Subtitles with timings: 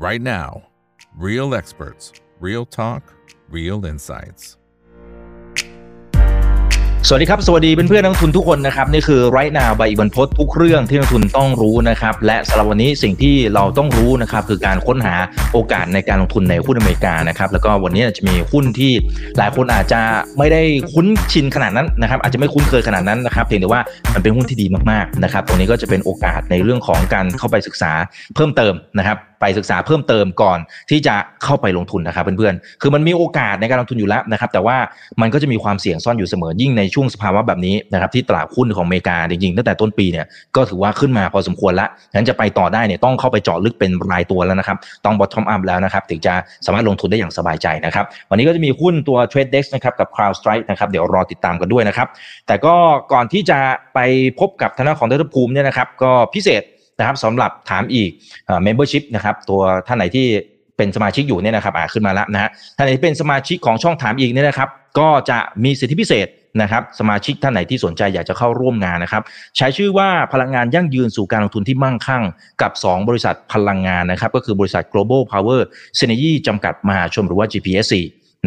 [0.00, 0.62] right now.
[1.14, 3.02] Real experts, real talk,
[3.50, 4.56] real insights.
[7.08, 15.14] สวัสดีครับ สวัสดีเพื่อนๆนักลงทุนทุกคนนะครับ นี่คือไรนาใบบันพศทุกเรื่องที่นักลงทุนต้องรู้นะครับ และสำหรับวันนี้สิ่งที่เราต้องรู้นะครับ คือการค้นหา
[15.52, 18.92] โอกาสในการลงทุนในหุ้นอเมริกานะครับ แล้วก็วันนี้จะมีหุ้นที่
[19.38, 20.00] หลายคนอาจจะ
[20.38, 20.62] ไม่ได้
[20.92, 23.80] คุ้นชินขนาดนั้นนะครับ อาจจะไม่คุ้นเคยขนาดนั้นนะครับเพียงแต่ว่า
[24.14, 27.92] มันเป็นหุ้นที่ดีมากๆนะครับ ตรงนี้ก็จะเป็นโอกาสในเรื่องของการเข้าไปศึกษา
[28.34, 30.58] เพิ่มเติมนะครับ ไปศึกษาเพิ่มเติมก่อน
[30.90, 34.76] ที่จะเข้าไปลงทุนนะครับเพื่อนๆ คือมันมีโอกาสในการลงทุนอยู่แล้วนะครับแต่ว่า
[35.20, 40.26] มันก็จะมีความเสี่ยงซ่อนอยู่เสมอยิ่งในช่วงสภาวะแบบนี้นะครับที่ตลาดหุ้นของอเมริกาจริงๆตั้งแต่ต้นปีเนี่ย
[40.56, 46.34] ก็ถือว่าขึ้นมาพอสมควรละงั้นจะไปต่อได้เนี่ยต้องเข้าไปเจาะลึกเป็นรายตัวแล้วนะครับต้อง bottom up แล้วนะครับถึงจะ
[46.66, 52.08] สามารถลงทุนได้อย่างสบายใจนะครับวันนี้ก็จะมีหุ้นตัว TradeX นะครับกับ CrowdStrike นะครับเดี๋ยวรอติดตามกันด้วยนะครับ
[52.46, 52.74] แต่ก็
[53.12, 53.58] ก่อนที่จะ
[53.94, 53.98] ไป
[54.40, 56.64] พบกับทางด้านของดรภูมิเนี่ยนะครับก็พิเศษ
[57.00, 58.10] นะครับสำหรับถามอีก
[58.66, 60.26] membership นะครับตัวท่านไหนที่
[60.76, 66.28] เป็นสมาชิกอยู่เนี่ยนะครับอ่าขึ้นมาแล้วนะฮะท่านไหนที่เป็นสมาชิกของช่องถามอีกเนี่ยนะครับ ก็จะมีสิทธิพิเศษ
[66.62, 69.22] นะครับสมาชิกท่านไหนที่สนใจอยากจะเข้าร่วมงานนะครับ
[69.56, 72.24] ใช้ชื่อว่าพลังงานยั่งยืนสู่การลงทุนที่มั่งคั่ง
[72.62, 75.60] กับ 2 บริษัทพลังงานนะครับ ก็คือบริษัท global power
[75.98, 77.94] synergy จำกัดมหาชนหรือว่า GPSC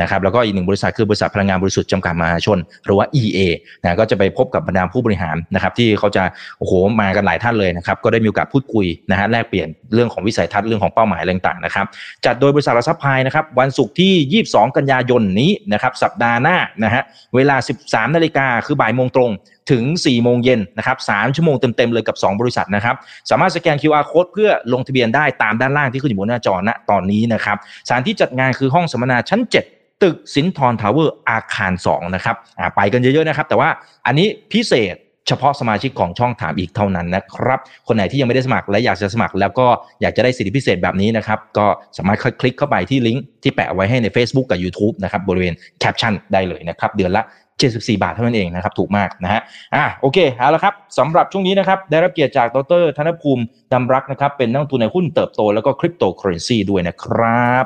[0.01, 3.39] นะครับแล้วก็อีกหนึ่งบริษัทคือบริษัทพลังงานบริสุทธิ์จำกัดมหาชน หรือว่า EA
[3.81, 6.23] นะก็จะไปพบกับบรรดาผู้บริหารนะครับที่เขาจะ
[6.59, 11.85] โอ้โหมากันหลายท่านเลยนะครับก็ได้มีโอกาสพูดคุยนะฮะแลกเปลี่ยนเรื่องของวิสัยทัศน์เรื่องของเป้าหมายต่างๆนะครับ
[12.25, 17.03] จัดโดยบริษัทรัซัพพายนะครับวันศุกร์ที่ 22 กันยายนนี้นะครับสัปดาห์หน้านะฮะ
[17.35, 17.55] เวลา
[17.85, 19.31] 13นาฬิกาคือบ่ายโมงตรง
[19.71, 22.95] ถึง 4 โมงเย็นนะครับ 3 ชั่วโมงเต็ม ๆ เลยกับ 2 บริษัทนะครับ
[23.29, 32.35] สามารถสแกน QR code เพื่อลงทะเบียนได้ตามด้านล่างที่ขึ้นอยู่บนหน้าจอณตอนนี้นะครับ สถานที่จัดงานคือห้องสัมมนาชั้น 7 ตึกสินธรทาวเวอร์อาคาร 2 นะครับ
[32.75, 33.69] ไปกันเยอะๆนะครับ แต่ว่า
[34.05, 34.95] อันนี้พิเศษ
[35.27, 39.67] เฉพาะสมาชิกของช่องถามอีกเท่านั้นนะครับ คนไหนที่ยังไม่ได้สมัครและอยากจะสมัคร แล้วก็
[40.01, 41.65] อยากจะได้สิทธิพิเศษแบบนี้นะครับ ก็
[41.97, 47.23] สามารถคลิกเข้าไปที่ลิงก์ที่แปะไว้ให้ใน Facebook กับ YouTube นะครับบริเวณแคปชั่นได้เลยนะครับ เดือนละ
[47.59, 49.41] 74 บาทเท่านั้นเองนะครับถูกมากนะฮะ
[49.75, 53.43] อะโอเคเอาละครับสำหรับช่วงนี้นะครับ ได้รับเกียรติจากดรธนภูมิ
[53.73, 57.65] ดำรักนะครับเป็นนักลงทุนในหุ้นเติบโตแล้วก็คริปโตเคอเรนซีด้วยนะครับ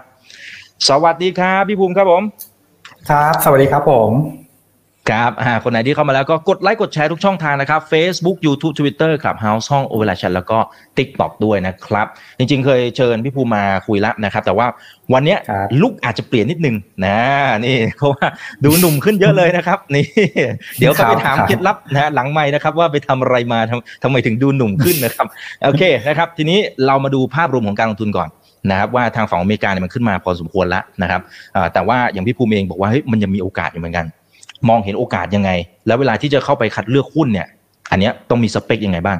[0.90, 2.24] สวัสดีครับพี่ภูมิครับผม
[3.10, 4.12] ครับ สวัสดีครับผม
[5.10, 10.58] ครับอ่าคนไหนที่เข้ามาแล้วก็กดไลค์กดแชร์ทุกช่องทางนะครับ Facebook YouTube Twitter ครับ House ห้อง o v e r l a ชันแล้วก็
[10.98, 12.08] TikTok ด้วยนะครับ
[12.38, 14.68] จริงๆ เคยเชิญพี่ภูมิมาคุยแล้วนะครับ แต่ว่า
[15.14, 17.18] วันเนี้ยครับลุกอาจจะเปลี่ยนนิดนึงนะ
[17.66, 18.28] นี่เพราะว่า
[18.66, 20.06] ดูหนุ่มขึ้นเยอะเลยนะครับนี่
[20.80, 25.28] เดี๋ยวก็ไปถามเคล็ดลับนะฮะหลังไม่นะครับ ว่าไปทำอะไรมาทำทำไมถึงดูหนุ่มขึ้นนะครับ
[25.66, 28.30] โอเคนะครับ ทีนี้เรามาดูภาพรวมของการลงทุนก่อน
[28.70, 31.22] นะครับว่าทางฝั่งอเมริกาเนี่ยมันขึ้นมาพอสมควรแล้วนะครับ
[31.74, 34.06] แต่ว่าอย่างพี่ภูมิเองบอกว่าเฮ้ยมันยังมีโอกาสอยู่เหมือนกัน
[34.70, 35.52] มองเห็นโอกาสยังไง
[35.88, 37.48] แล้วเวลาที่จะเข้าไปคัดเลือกหุ้นเนี่ย
[37.92, 39.18] อันนี้ต้องมีสเปคยังไงบ้าง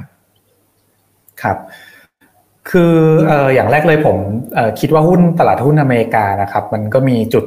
[1.42, 1.56] ครับ
[2.70, 2.94] คือ
[3.54, 4.16] อย่างแรกเลยผม
[4.80, 7.44] คิดว่าหุ้นตลาดหุ้นอเมริกานะครับ มันก็มีจุด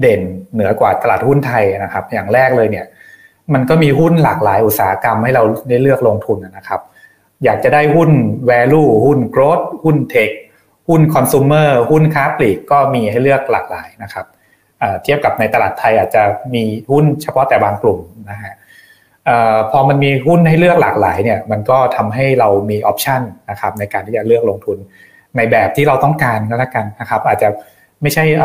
[0.00, 0.20] เด่น
[0.52, 2.86] เหนือกว่าตลาดหุ้นไทยนะครับ อย่างแรกเลยเนี่ย
[3.54, 6.80] มันก็มีหุ้นหลากหลายอุตสาหกรรมให้เราได้เลือกลงทุนนะครับ
[7.44, 8.10] อยากจะได้หุ้น
[8.50, 10.30] value หุ้น growth หุ้น tech
[10.88, 14.26] หุ้น consumer หุ้นค้าปลีกก็มีให้เลือกหลากหลายนะครับ
[15.02, 16.22] เทียบกับในตลาดไทยอาจจะ
[16.54, 18.54] มีหุ้นเฉพาะแต่บางกลุ่มนะฮะ
[19.28, 24.78] ออพอมันมีหุ้นให้เลือกหลากหลายเนี่ยมันก็ทำให้เรามีออปชันนะครับในการที่จะเลือกลงทุน
[25.36, 27.48] ในแบบที่เราต้องการก็แล้วกันนะครับ อาจจะ
[28.02, 28.42] ไม่ใช่เ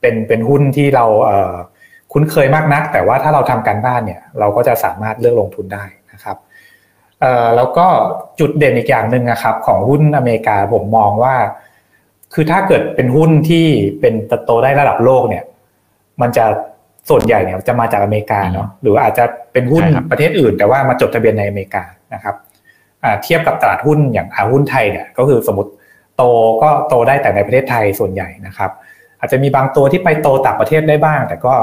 [0.00, 6.36] เป็นเป็นหุ้นที่เราเคุ้นเคยมากนัก แต่ว่าถ้าเราทำการบ้านเนี่ยเราก็จะสามารถเลือกลงทุนได้นะครับ
[7.22, 7.86] เอ่อแล้วก็
[8.40, 11.34] จุดเด่นอีกอย่างหนึ่งนะครับของหุ้นอเมริกาผมมองว่า
[12.34, 13.66] คือถ้าเกิดเป็นหุ้นที่
[14.00, 15.44] เป็นเติบโตได้ระดับโลกเนี่ย
[16.20, 16.44] มันจะ
[17.10, 21.84] ส่วนใหญ่เนี่ยจะมาจากอเมริกาเนาะหรืออาจจะเป็นหุ้นใช่ครับประเทศอื่น แต่ว่ามาจดทะเบียนในอเมริกา
[22.14, 22.34] นะครับ
[23.04, 25.70] อ่าเทียบกับตลาดหุ้นอย่างอาหุ้นไทยเนี่ยก็คือสมมติ
[26.16, 26.22] โต
[26.62, 28.70] ก็โตได้แต่ในประเทศไทยส่วนใหญ่นะครับ
[29.20, 31.54] อาจจะมีบางตัวที่ไปโตต่างประเทศได้บ้าง แต่ก็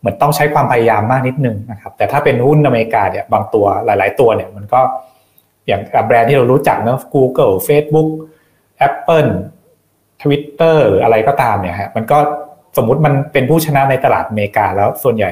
[0.00, 4.80] เหมือนต้องใช้ความพยายามมากนิดนึงนะครับแต่ถ้าเป็นหุ้นอเมริกาเนี่ยบางตัวหลาย ๆ ตัวเนี่ยมันก็
[5.66, 8.08] อย่างแบรนด์ที่เรารู้จักเนอะ Google Facebook
[8.88, 9.30] Apple
[10.22, 12.18] Twitter หรืออะไรก็ตามเนี่ยฮะมันก็
[12.76, 15.30] สมมุติมันเป็นผู้ชนะในตลาดอเมริกาแล้วส่วนใหญ่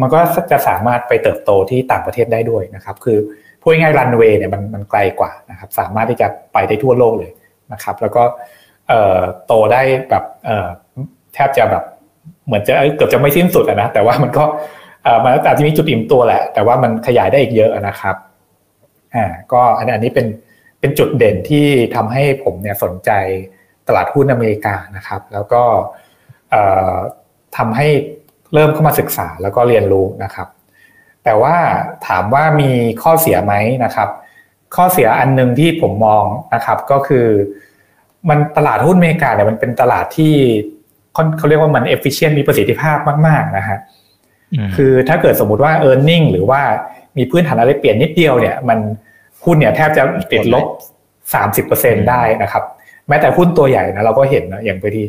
[0.00, 0.20] มันก็
[0.50, 3.18] จะสามารถไปเติบโตที่ต่างประเทศได้ด้วยนะครับ คือ
[3.60, 7.30] พูดง่ายรันเวย์เนี่ยมันมันไกลกว่านะครับ สามารถที่จะไปได้ทั่วโลกเลย
[7.72, 8.22] นะครับ แล้วก็
[9.46, 10.24] โตได้แบบ
[11.34, 11.84] แทบจะแบบ
[12.46, 14.44] เหมือนจะเกือบจะไม่สิ้นสุดอะนะแต่ว่ามันก็
[15.06, 18.16] อ่อมันอาจจะมีจุดอิ่มตัวแหละ แต่ว่ามันขยายได้อีกเยอะนะครับ
[19.14, 20.26] อ่าก็อันนี้เป็น
[20.80, 23.10] เป็นจุดเด่นที่ทำให้ผมเนี่ยสนใจ
[23.88, 25.62] ตลาดหุ้นอเมริกานะครับ แล้วก็
[27.56, 27.88] ทำให้
[28.54, 30.48] เริ่มเข้ามาศึกษาแล้วก็เรียนรู้นะครับ
[31.24, 31.56] แต่ว่า
[32.06, 32.70] ถามว่ามี
[33.02, 33.54] ข้อเสียไหม
[33.84, 34.08] นะครับ
[34.76, 36.24] ข้อเสียอันหนึ่งที่ผมมอง
[36.54, 37.26] นะครับก็คือ
[38.28, 40.34] มันตลาดหุ้นอเมริกาเนี่ยมันเป็นตลาดที่
[41.38, 43.78] เขาเรียกว่ามัน efficient มีประสิทธิภาพมากๆนะฮะ
[44.76, 46.60] คือถ้าเกิดสมมติว่า e a r n i n g หรือว่า
[47.18, 48.78] มีพื้นฐานอะไรเปลี่ยนนิดเดียวเนี่ย มัน
[49.44, 50.66] หุ้นเนี่ยแทบจะติดลบ
[51.34, 52.64] สามสิบเปอร์เซ็นได้นะครับ
[53.08, 55.04] แม้แต่หุ้นตัวใหญ่นะเราก็เห็นนะอย่างไปที่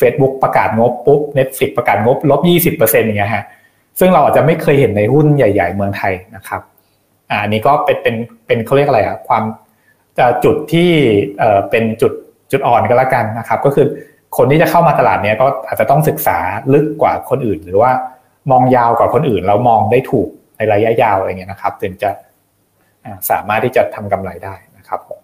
[0.00, 3.44] Facebook ประกาศงบปุ๊บ Netflix ประกาศงบลบยี่สิบเปอร์เซ็นต์อย่างเงี้ยฮะ
[3.98, 6.60] ซึ่งเราอาจจะไม่เคยเห็นในหุ้นใหญ่ ๆ เมืองไทยนะครับ
[7.30, 8.14] อ่านี้ก็เป็นเป็น
[8.46, 9.44] เป็นเขาเรียกอะไรอะความ
[10.44, 10.90] จุดที่
[11.38, 12.12] เอ่อเป็นจุด
[12.52, 13.86] จุดอ่อนก็แล้วกันนะครับ ก็คือ
[14.36, 16.38] คนที่จะเข้ามาตลาดเนี้ยก็อาจจะต้องศึกษา
[16.74, 17.90] ลึกกว่าคนอื่น หรือว่า
[18.50, 22.10] มองยาวกว่าคนอื่นแล้วมองได้ถูกในระยะยาวอะไรเงี้ยนะครับถึงจะ
[23.30, 25.20] สามารถที่จะทำกำไรได้นะครับผม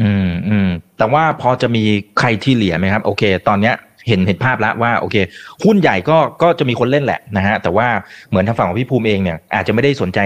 [0.00, 0.68] อืมอืม
[0.98, 1.84] แต่ว่าพอจะมี
[2.18, 3.74] ใครที่เหลียไหมครับ โอเค ตอนเนี้ย
[4.08, 5.16] เห็นเห็นภาพแล้วว่าโอเค
[5.64, 7.88] หุ้นใหญ่ก็ก็จะมีคนเล่นแหละนะฮะแต่ว่า
[8.30, 10.18] เหมือนทางฝั่งของพี่ภูมิเองเนี่ยอาจจะไม่ได้สนใจ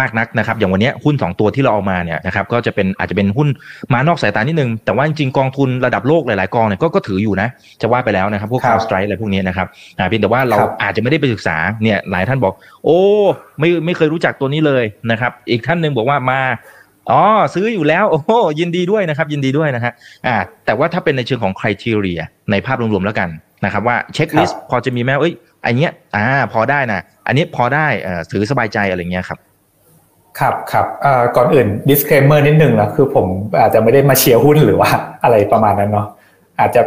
[0.00, 3.48] มากนักนะครับ อย่างวันนี้หุ้น 2 ตัวที่เราเอามาเนี่ยนะครับก็จะเป็นอาจจะเป็นหุ้น
[3.92, 7.48] มานอกสายตานิดนึง แต่ว่าจริงๆกองทุนระดับโลกหลายๆกองเนี่ยก็ก็ถืออยู่นะ
[7.80, 9.66] จะว่าไปแล้วนะครับพวกคาวสไตร์อะไรพวกนี้นะครับ
[10.08, 12.98] เพียงแต่ว่าเราอาจจะไม่ได้ไปศึกษาเนี่ยหลายท่านบอก โอ้
[13.58, 16.40] ไม่ไม่เคยรู้จักตัวนี้เลยนะครับอีกท่านหนึ่งบอกว่ามา
[17.10, 17.20] อ๋อ
[17.54, 19.92] ซื้ออยู่แล้วโอ้ยินดีด้วยนะครับ ยินดีด้วยนะฮะ
[20.26, 22.20] อ่า แต่ว่าถ้าเป็นในเชิงของคุณทีเรีย
[22.50, 23.28] ในภาพรวมๆแล้วกัน
[23.64, 25.34] นะครับว่าเช็คลิสต์พอจะมีไหมเอ้ย
[25.66, 29.38] อันเนี้ยอ่าพอได้นะอันนี้พอได้อ่าถือสบายใจอะไรเงี้ยครับ
[30.38, 33.26] ครับครับเอ่อก่อนอื่น disclaimer นิดนึงนะคือผม
[33.60, 34.90] อาจจะไม่ได้มาเชียร์หุ้นหรือว่า
[35.24, 36.06] อะไรประมาณนั้นเนาะ
[36.60, 36.82] อาจจะ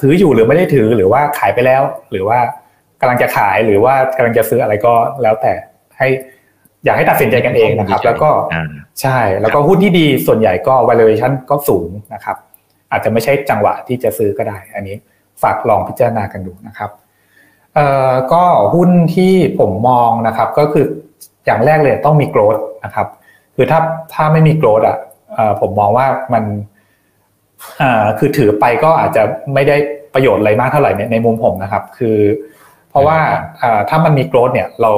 [0.00, 2.38] ถืออยู่หรือไม่ได้ถือหรือว่าขายไปแล้ว หรือว่า
[3.00, 4.92] กำลังจะขายหรือว่ากำลังจะซื้ออะไรก็
[5.22, 5.52] แล้วแต่
[5.98, 6.08] ให้
[6.84, 8.30] อยากให้ตัดสินใจกันเองนะครับ แล้วก็
[9.00, 12.36] ใช่แล้วก็หุ้นที่ดีส่วนใหญ่ก็ valuation ก็สูงนะครับ
[12.90, 14.96] อาจจะไม่ใช่จังหวะที่จะซื้อก็ได้ อันนี้
[15.42, 16.90] ฝากลองพิจารณากันดูนะครับ
[17.74, 18.44] เอ่อก็
[18.74, 20.86] หุ้นที่ผมมองนะครับ ก็คือ
[21.46, 23.06] อย่างแรกเลยต้องมีโกรดนะครับ
[23.56, 23.80] คือถ้า
[24.14, 24.96] ถ้าไม่มีโกรดอะ
[25.60, 26.44] ผมมองว่ามัน
[28.18, 29.22] คือถือไปก็อาจจะ
[29.54, 29.76] ไม่ได้
[30.14, 32.16] ประโยชน์อะไรมากเท่าไหร่ในมุมผมนะครับ คือ
[32.90, 33.18] เพราะว่า
[33.88, 34.90] ถ้ามันมีโกรดเนี่ยเรา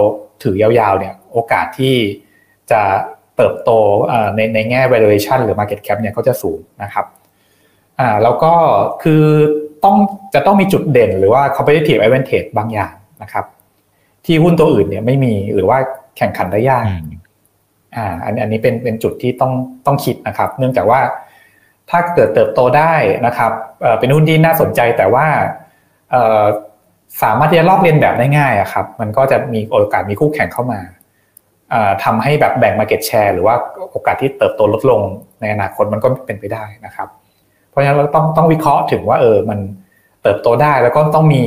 [0.43, 1.97] ถือยาวๆเนี่ย โอกาสที่
[2.71, 2.83] จะ
[3.37, 3.71] เติบโต
[4.37, 7.07] ในในแง่ valuation หรือ market cap เนี่ยก็จะสูงนะครับ
[8.01, 8.53] อ่าแล้วก็
[9.03, 9.23] คือ
[9.85, 9.97] ต้อง
[10.35, 13.45] จะต้องมีจุดเด่นหรือว่า competitive advantage บางอย่างนะครับ
[14.27, 15.79] ที่หุ้นตัวอื่นเนี่ยไม่มีหรือว่า
[16.17, 16.85] แข่งขันได้ยาก
[17.97, 19.53] อ่าอันอันนี้เป็นเป็นจุดที่ต้อง
[19.87, 21.01] ต้องคิดนะครับ เนื่องจากว่า
[21.91, 22.95] ถ้าเกิดเติบโตได้
[23.27, 23.53] นะครับ
[23.99, 25.27] เป็นหุ้นที่น่าสนใจแต่ว่า
[27.23, 30.81] สามารถที่จะลอกเลียนแบบได้ง่ายครับ มันก็จะมีโอกาสมีคู่แข่งเข้ามา
[32.05, 33.55] ทำให้แบบแบ่ง Market Share หรือว่า
[33.91, 35.01] โอกาสที่เติบโตลดลง
[35.41, 37.09] ในอนาคตมันก็เป็นไปได้นะครับ
[37.71, 39.59] เพราะฉะนั้นเราต้องต้องวิเคราะห์ถึงว่าเออมัน
[40.23, 41.45] เติบโตได้แล้วก็ต้องมี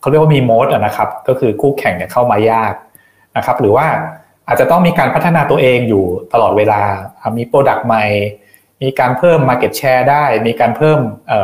[0.00, 2.74] เขาเรียกว่ามีโมดนะครับ ก็คือคู่แข่งเนี่ยเข้ามายาก
[3.36, 3.86] นะครับ หรือว่า
[4.48, 6.82] อาจจะต้องมีการพัฒนาตัวเองอยู่ตลอดเวลา
[7.38, 8.04] มีโปรดักต์ใหม่
[8.82, 10.98] มีการเพิ่ม Market Share ได้ มีการเพิ่ม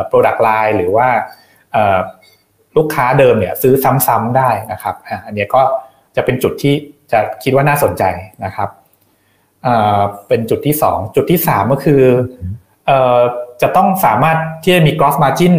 [0.07, 1.07] product line หรือว่า
[2.77, 3.73] ลูกค้าเดิมเนี่ยซื้อ
[4.07, 4.95] ซ้ำๆได้นะครับ
[5.25, 5.61] อันนี้ก็
[6.15, 6.73] จะเป็นจุดที่
[7.11, 8.03] จะคิดว่าน่าสนใจ
[8.45, 8.69] นะครับ
[10.27, 12.01] เป็นจุดที่ 2 จุดที่ 3 ก็คือ
[13.61, 15.53] จะต้องสามารถที่จะมี gross margin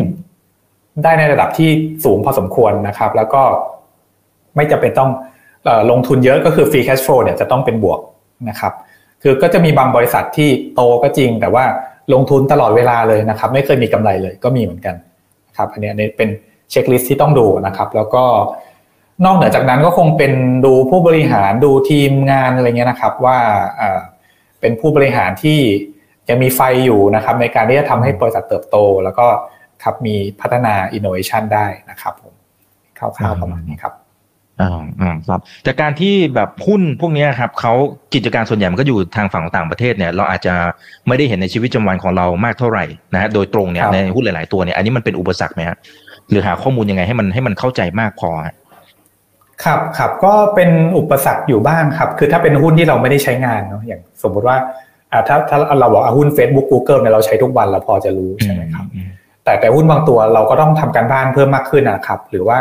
[1.03, 1.71] ได้ในระดับที่
[2.05, 3.43] สูงพอสมควรนะครับ แล้วก็
[4.57, 5.11] ไม่จำเป็นต้อง
[5.91, 8.01] ลงทุนเยอะก็คือ free cash flow เนี่ยจะต้องเป็นบวก
[8.49, 8.73] นะครับ
[9.23, 11.65] คือก็จะมีบางบริษัทที่โตก็จริง แต่ว่า
[12.13, 14.95] ลงทุนตลอดเวลาเลยนะครับ ไม่เคยมีกำไรเลยก็มีเหมือนกัน
[15.57, 16.29] ครับอันนี้เป็น
[16.71, 18.25] เช็คลิสที่ต้องดูนะครับ แล้วก็
[19.25, 20.33] นอกเหนือจากนั้นก็คงเป็น
[20.65, 23.39] ดูผู้บริหารดูทีมงานอะไรเงี้ยนะครับ ว่า
[24.61, 25.59] เป็นผู้บริหารที่
[26.29, 29.27] ยังมีไฟอยู่นะครับ ในการที่จะทำให้บริษัทเติบโต แล้วก็
[29.83, 32.35] ครับมีพัฒนาอินโนเวชันได้นะครับผม
[32.99, 33.95] คร่าวๆประมาณนี้ครับ
[34.61, 37.73] อ่าอ่าครับจากการที่แบบหุ้นพวกนี้ครับเขา
[38.15, 40.55] กิจการส่วนใหญ่มันก็อยู่ทางฝั่งต่างประเทศเนี่ยเราอาจจะ
[41.09, 42.85] ไม่ได้เห็นในชีวิตประจำวันของเรามากเท่าไหร่
[43.15, 45.77] นะฮะโดยตรงเนี่ยในหุ้นหลาย ๆ ตัวเนี่ยอันนี้มันเป็นอุปสรรคไหมฮะ
[46.31, 48.31] หรือหาข้อมูลยังไงให้มันให้มันเข้าใจมากพอ
[49.65, 54.57] ครับครับก็เป็นอุปสรรคอยู่บ้างครับ คือถ้าเป็นหุ้นที่เราไม่ได้ใช้งานเนาะอย่างสมมุติว่า
[55.29, 58.87] ถ้าถ้าเราบอกหุ้น Facebook Google เนี่ยเราใช้ทุกวันเราพอจะรู้ใช่ไหมครับ
[59.45, 62.59] แต่แต่หุ้นบางตัวเราก็ต้องทำการบ้านเพิ่มมากขึ้นนะครับ หรือว่า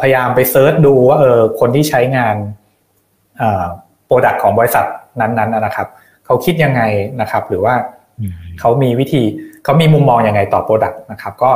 [0.00, 2.36] พยายามไป search ดูว่าเออคนที่ใช้งาน
[4.06, 4.84] product ของบริษัท
[5.20, 5.88] นั้นๆนะครับ
[6.26, 6.82] เขาคิดยังไง
[7.20, 7.74] นะครับ หรือว่า
[8.60, 9.22] เขามีวิธี
[9.64, 11.50] เขามีมุมมองยังไงต่อ product นะครับ ก็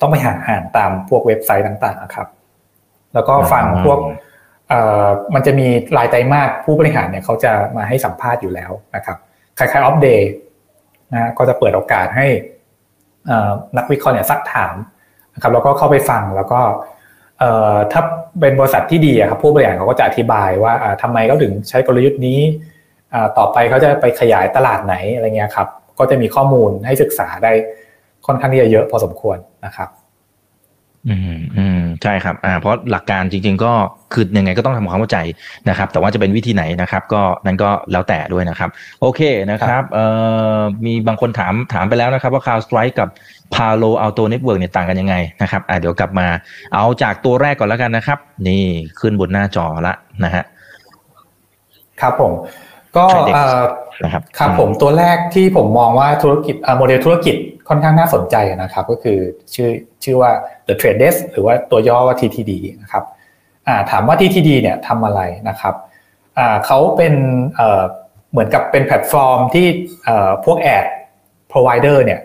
[0.00, 2.26] ต้องไปหาอ่านตามพวกเว็บไซต์ต่างๆนะครับ
[3.14, 3.98] แล้วก็ฟังพวก
[5.34, 5.66] มันจะมี
[5.96, 9.16] รายไตรมาสผู้บริหารเนี่ยเขาจะมาให้สัมภาษณ์อยู่แล้วนะครับ
[9.58, 10.28] คล้ายๆอัปเดต
[11.12, 12.26] นะก็จะเปิดโอกาสให้
[13.76, 14.76] นักวิเคราะห์เนี่ยซักถาม
[15.34, 16.60] นะครับแล้วก็เข้าไปฟังแล้วก็
[17.92, 18.02] ถ้า
[18.40, 22.40] เป็นบริษัทที่ดีครับผู้บริหารเขาก็จะอธิบายว่าทำไมเขาถึงใช้กลยุทธ์นี้
[23.38, 27.52] ต่อไปเขาจะไปขยายตลาดไหนอะไรเงี้ยครับก็จะมีข้อมูลให้ศึกษาได้
[28.26, 29.88] ค่อนข้างที่จะเยอะพอสมควรนะครับ
[31.08, 33.72] อืมอืมใช่ครับอ่าเพราะหลักการจริง ๆ ก็
[34.12, 35.18] คือยังไงก็ต้องทำความเข้าใจ
[35.68, 40.06] นะครับ แต่ว่าจะเป็นวิธีไหนนะครับ ก็นั่นก็แล้วแต่ด้วยนะครับ โอเคนะครับเอ่
[40.56, 43.08] อมีบางคนถามถามไปแล้วนะครับ ว่า CrowdStrike กับ
[43.54, 46.26] Palo Alto Network เนี่ยต่างกันยังไงนะครับอ่าเดี๋ยวกลับมา
[46.74, 48.18] เอาจากตัวแรกก่อนแล้วกันนะครับ
[48.48, 48.62] นี่
[49.00, 49.94] ขึ้นบนหน้าจอละ
[50.24, 50.44] นะฮะ
[52.00, 52.32] ครับผม
[52.96, 53.62] ก็ Tradex เอ่อ
[54.04, 57.36] นะครับครับผมตัวแรกที่ผมมองว่าธุรกิจโมเดลธุรกิจ
[57.72, 59.18] ค่อนข้างน่าสนใจนะครับ ก็คือ
[59.54, 59.70] ชื่อ
[60.04, 60.30] ชื่อว่า
[60.66, 62.52] The Trade Desk หรือว่าตัวย่อว่า TTD
[62.82, 63.04] นะครับ
[63.90, 65.74] ถามว่า TTD เนี่ยทำอะไรนะครับ
[66.66, 67.14] เขาเป็น
[68.30, 69.66] เหมือนกับเป็นแพลตฟอร์มที่
[70.44, 70.86] พวกแอด
[71.52, 72.20] provider เนี่ย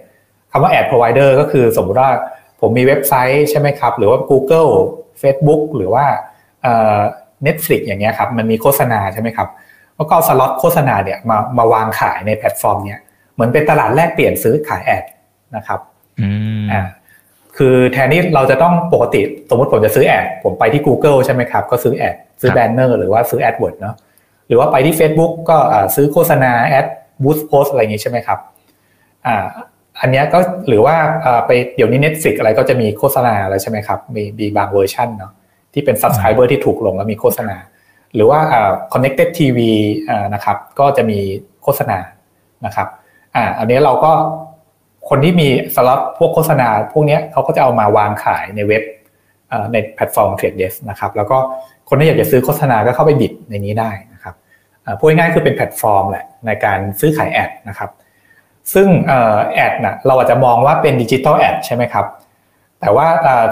[0.51, 2.11] คำว่าแอด provider ก็คือสมมติว่า
[2.61, 4.71] ผมมีเว็บไซต์ใช่ไหมครับ หรือว่า Google
[5.21, 6.05] Facebook หรือว่า
[7.45, 9.49] Netflix อย่างเงี้ยครับมันมีโฆษณาใช่ไหมครับ
[9.95, 13.01] แล้วก็เอาสล็อตโฆษณาเนี่ยมามาวางขายในแพลตฟอร์มเนี้ย
[13.33, 15.03] เหมือนเป็นตลาดแลกเปลี่ยนซื้อขาย ad
[15.55, 15.79] นะครับ
[16.19, 16.29] อื
[16.63, 16.83] มอ่า
[17.57, 23.95] คือแทนที่เราจะต้องปกติสมมติผมจะซื้อ ad ผมไปที่ Google ใช่ไหมครับ ก็ซื้อ ad ซื้อครับแบนเนอร์หรือว่าซื้อ AdWord เนาะ
[24.47, 26.87] หรือว่าไปที่ Facebook ก็อ่าซื้อโฆษณา ad
[27.23, 28.39] boost post อะไรอย่างงี้ใช่ไหมครับ
[29.25, 29.45] อ่า
[30.01, 35.31] อันเนี้ยก็หรือว่าอ่าไปเดี๋ยวนี้ Netflix อะไรก็จะมีโฆษณาแล้วใช่ไหมครับ มีมีบางเวอร์ชันเนาะ
[35.73, 37.57] ที่เป็น subscriber ที่ถูกลงแล้วมีโฆษณา
[38.15, 39.59] หรือว่าอ่า connected TV
[40.09, 41.19] อ่านะครับก็จะมี
[41.63, 41.97] โฆษณา
[42.65, 42.87] นะครับ
[43.35, 44.11] อ่าอันนี้เราก็
[45.09, 48.83] คนที่มีสล็อตพวกโฆษณา พวกนี้เขาก็จะเอามาวางขายในเว็บ
[49.71, 51.37] ในแพลตฟอร์ม Trade Desk นะครับแล้วก็
[51.89, 54.35] คนที่อยากจะซื้อโฆษณาก็เข้าไป bid ในนี้ได้นะครับ
[54.99, 57.89] พูดง่ายๆคือเป็นแพลตฟอร์มแหละในการซื้อขาย ad นะครับ
[58.73, 58.87] ซึ่ง
[59.55, 62.05] ad นะเราอาจจะมองว่าเป็นดิจิ t a ลแอดใช่ไหมครับ
[62.81, 63.07] แต่ว่า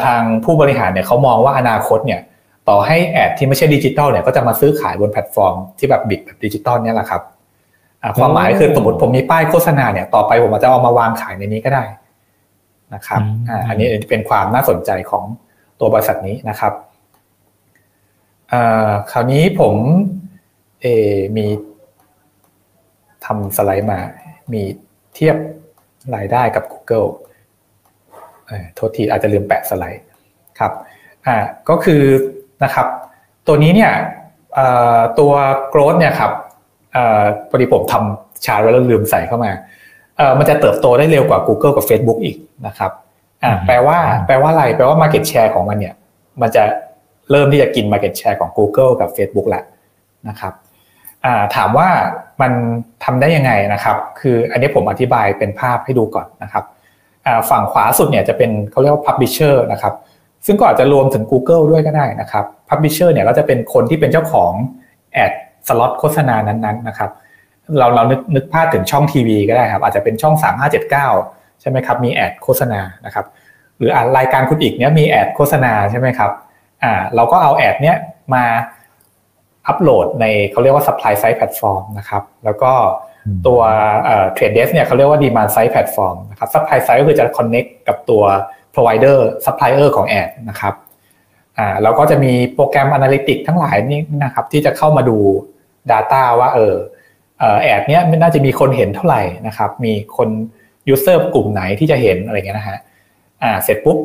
[0.05, 2.21] ทางผู้บริหารเนี่ยเขามองว่าอนาคตเนี่ย
[2.69, 7.21] ต่อให้ ad ที่ไม่ใช่ดิจิตอลเนี่ยก็จะมาซื้อขายบนแพลตฟอร์มที่แบบ bid แบบดิจิตอลเนี่ยแหละครับ
[8.19, 11.83] ความหมายคือสมมติผมมีป้ายโฆษณาเนี่ยต่อไปผมอาจจะเอามาวางขายในนี้ก็ได้
[12.93, 15.23] นะครับอืมอ่าอันนี้เป็นความน่าสนใจของ
[15.79, 16.73] ตัวบริษัทนี้นะครับ
[18.51, 19.73] อ่าคราวนี้ผม
[20.81, 21.45] เออมี
[23.25, 23.99] ทำสไลด์มา
[24.53, 24.61] มี
[25.13, 25.37] เทียบ
[26.15, 27.07] รายได้กับ Google
[28.47, 30.03] เอ่อโทษทีอาจจะลืมแปะสไลด์
[30.59, 30.71] ครับ
[31.25, 31.35] อ่า
[31.69, 32.01] ก็คือ
[32.63, 32.87] นะครับ
[33.47, 33.91] ตัวนี้เนี่ย
[34.55, 35.31] เอ่อตัว
[35.73, 36.44] growth เนี่ยครับเอ่อ
[37.49, 39.51] พอดีผมทำชาร์ตไว้แล้วลืมใส่เข้ามา
[40.17, 42.37] เอ่อมันจะเติบโตได้เร็วกว่า Google กับ Facebook อีก
[42.67, 42.91] นะครับ
[43.43, 43.97] อ่าอืมแปลว่า
[44.27, 45.93] แปลว่าอะไร แปลว่า market share ของมันเนี่ย
[46.41, 46.63] มันจะ
[47.31, 49.63] เริ่มที่จะกิน market share ของ Google กับ Facebook แล้ว
[50.29, 50.53] นะครับ
[51.25, 51.89] อ่าถามว่า
[52.41, 52.51] มัน
[53.03, 56.63] ทำได้ยังไงนะครับ คืออันนี้ผมอธิบายเป็นภาพให้ดูก่อนนะครับ
[57.25, 59.93] อ่าฝั่งขวาสุดเนี่ยจะเป็นเขาเรียกว่า publisher นะครับ
[60.45, 64.51] ซึ่งก็อาจจะรวมถึง Google ด้วยก็ได้นะครับ Publisher เนี่ยก็จะเป็นคนที่เป็นเจ้าของ
[65.13, 65.31] ad
[65.67, 67.11] slot โฆษณานั้นๆนะครับ
[67.77, 70.35] เราเรานึกนึกภาพถึงช่องทีวีก็ได้ครับอาจจะเป็นช่อง
[70.97, 73.25] 3579 ใช่ไหมครับมี ad โฆษณานะครับ
[73.77, 76.31] หรืออ่ารายการคุณอิกเนี้ยมี ad โฆษณาใช่ไหมครับ
[76.83, 77.97] อ่าเราก็เอา ad เนี้ย
[78.33, 78.43] มา
[79.67, 82.71] อัปโหลดในเขาเรียกว่า supply side platform นะครับแล้วก็
[83.47, 83.59] ตัว
[84.05, 88.23] เอ่อ Trade Desk เนี่ยเขาเรียกว่า demand side platform นะครับ supply side ก็คือจะ connect กับตัว
[88.73, 90.73] provider supplier ของ ad นะครับ
[91.57, 95.19] อ่าเราก็จะมีโปรแกรม analytics ทั้งหลายนี่นะครับที่จะเข้ามาดู
[95.91, 96.75] data ว่าเออ
[97.61, 100.29] ad เนี้ยมันน่าจะมีคนเห็นเท่าไหร่นะครับ มีคน
[100.93, 102.77] user กลุ่มไหนที่จะเห็นอะไรเงี้ยนะฮะ
[103.43, 103.97] อ่าเสร็จปุ๊บ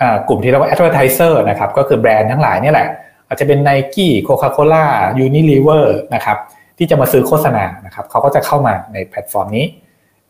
[0.00, 2.88] อ่ากลุ่มที่เรียกว่า advertiser นะครับก็คือแบรนด์ทั้งหลายเนี่ยแหละ
[3.26, 4.84] อาจจะเป็น Nike Coca-Cola
[5.26, 5.84] Unilever
[6.14, 6.38] นะครับ
[6.78, 9.66] ที่จะมาซื้อโฆษณานะครับเขาก็จะเข้ามาในแพลตฟอร์มนี้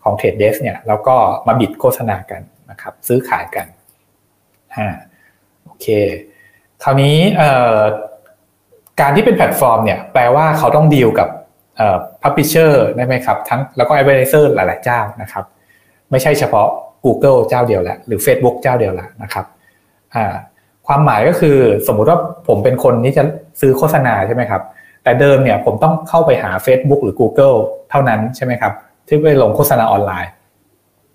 [0.02, 1.16] ของ Trade Desk เนี่ยแล้วก็
[1.46, 3.66] มาบิดโฆษณากันนะครับซื้อขายกัน
[4.74, 4.88] อ่า
[5.64, 5.86] โอเค
[6.82, 7.78] คราวนี้เอ่อ
[9.00, 11.28] การที่เป็นแพลตฟอร์มเนี่ยแปลว่าเขาต้องดีลกับ
[11.76, 15.44] เอ่อ publisher ได้ไหมครับทั้งแล้วก็ advertiser หลาย ๆ เจ้านะครับ
[16.10, 16.66] ไม่ใช่เฉพาะ
[17.04, 19.44] Google เจ้าเดียวละหรือ Facebook เจ้าเดียวละนะครับ
[20.14, 20.34] อ่า
[20.86, 21.56] ความหมายก็คือ
[21.86, 22.18] สมมุติว่า
[22.48, 23.22] ผมเป็นคนที่จะ
[23.60, 24.62] ซื้อโฆษณาใช่ไหมครับ
[25.04, 27.56] แต่เดิมเนี่ยผมต้องเข้าไปหา Facebook หรือ Google
[27.90, 28.72] เท่านั้นใช่ไหมครับ
[29.08, 30.32] ที่ไปลงโฆษณาออนไลน์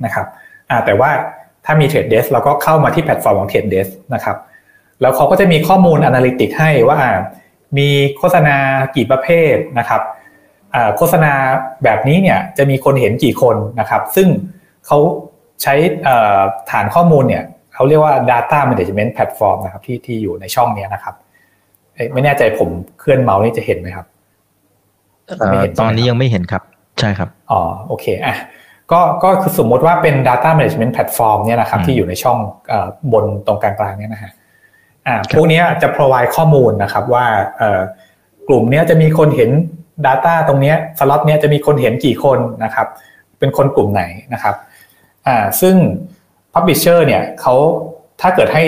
[0.05, 0.25] นะครับ
[0.85, 1.11] แต่ว่า
[1.65, 4.37] ถ้ามี Trade Desk เราก็เข้ามาที่แพลตฟอร์มของ Trade Desk นะครับ
[5.01, 6.99] แล้วเขาก็จะมีข้อมูล Analytics ให้ว่า
[7.77, 8.57] มีโฆษณา
[8.95, 10.01] กี่ประเภทนะครับ
[10.73, 11.33] อ่าโฆษณา
[11.83, 14.27] แบบนี้เนี่ยจะมีคนเห็นกี่คนนะครับ ซึ่ง
[14.85, 14.99] เขา
[15.61, 15.73] ใช้
[16.07, 16.41] อ่า
[16.71, 21.15] ฐานข้อมูลเนี่ยเขาเรียกว่า data management platform นะครับที่ที่อยู่ในช่องเนี้ยนะครับ
[21.93, 24.05] เอ้ยไม่แน่ใจผมเคลื่อนเมาส์นี่จะเห็นไหมครับ
[25.25, 26.63] เอ่อตอนนี้ยังไม่เห็นครับ
[26.99, 28.35] ใช่ครับอ๋อโอเคอะ
[28.91, 32.37] ก็ก็คือสมมติว่าเป็น data management platform เนี่ยนะครับอืมที่อยู่ในช่อง
[32.69, 34.31] เอ่อบนตรงกลางๆเนี่ยนะฮะ
[35.07, 37.25] อ่าครับพวกเนี้ยจะ provide ข้อมูลนะครับว่า
[37.57, 37.81] เอ่อ
[38.47, 39.51] กลุ่มเนี้ยจะมีคนเห็น
[40.05, 42.87] data ตรงเนี้ยสล็อตเนี้ยจะมีคนเห็นกี่คนนะครับ
[43.39, 44.55] เป็นคนกลุ่มไหนนะครับ
[45.27, 45.75] อ่าซึ่ง
[46.53, 47.55] publisher เนี่ยเขา
[48.21, 48.63] ถ้าเกิดให้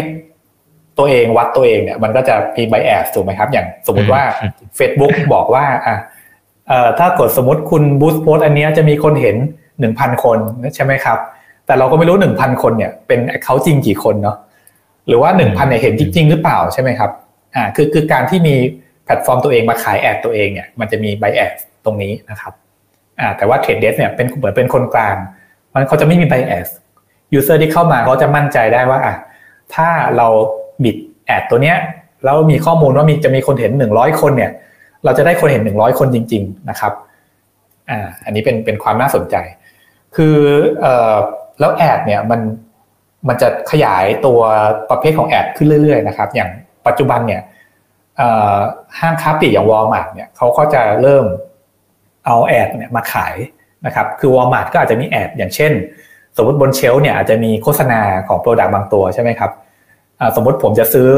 [0.98, 4.24] ตัวเองวัดตัวเองเนี่ยมันก็จะมี bias ถูกไหมครับอย่างสมมติว่า
[4.79, 5.98] Facebook บอกว่าอะ
[7.00, 9.36] ถ้ากดสมมติคุณ boost post อันนี้จะมีคนเห็น
[9.79, 10.39] หนึ่งพันคน
[10.75, 11.20] ใช่ไหมครับ
[11.65, 14.38] แต่เราก็ไม่รู้หนึ่งพันคนเนี่ยเห็นเขาจริงกี่คนเนาะ
[15.07, 17.11] หรือว่าหนึ่งพันเนี่ยเห็นจริง ๆ หรือเปล่าใช่ไหมครับ
[17.55, 18.55] อ่าคือคือการที่มี
[19.05, 21.51] แพลตฟอร์มตัวเองมาขาย ad ตัวเองเนี่ยมันจะมี bias
[21.85, 22.53] ตรงนี้นะครับ
[23.19, 25.15] อ่าแต่ว่า Trade Desk เนี่ยเป็นเหมือนเป็นคนกลาง
[25.73, 26.67] มันเขาจะไม่มี bias
[27.34, 29.13] user ที่เข้ามาเขาจะมั่นใจได้ว่าอะ
[29.75, 30.27] ถ้าเรา
[30.84, 31.77] bid ad ตัวเนี้ย
[32.23, 34.51] แล้วมีข้อมูลว่ามีจะมีคนเห็นหนึ่งร้อยคนเนี่ย
[35.05, 36.93] เราจะได้คนเห็นหนึ่งร้อยคนจริง ๆ นะครับ
[37.89, 39.35] อ่าอันนี้เป็นเป็นความน่าสนใจ
[40.15, 40.37] คือ
[40.81, 41.15] เอ่อ
[41.59, 42.39] แล้ว ad เนี่ยมัน
[43.29, 44.39] มันจะขยายตัว
[44.89, 46.50] ประเภทของ ad ขึ้นเรื่อยๆนะครับอย่าง
[46.88, 47.41] ปัจจุบันเนี่ย
[49.00, 51.25] ห้างค้าปลีกอย่างวอลมาร์ทเนี่ยเขาก็จะเริ่ม
[52.25, 53.36] เอา ad เนี่ยมาขาย
[53.86, 55.72] นะครับคือวอลมาร์ทก็อาจจะมี ad อย่างเช่น
[56.38, 59.51] สมมติบน shelf เนี่ยอาจจะมีโฆษณาของ product บางตัวใช่ไหมครับ
[60.36, 61.10] สมมติผมจะซื้อ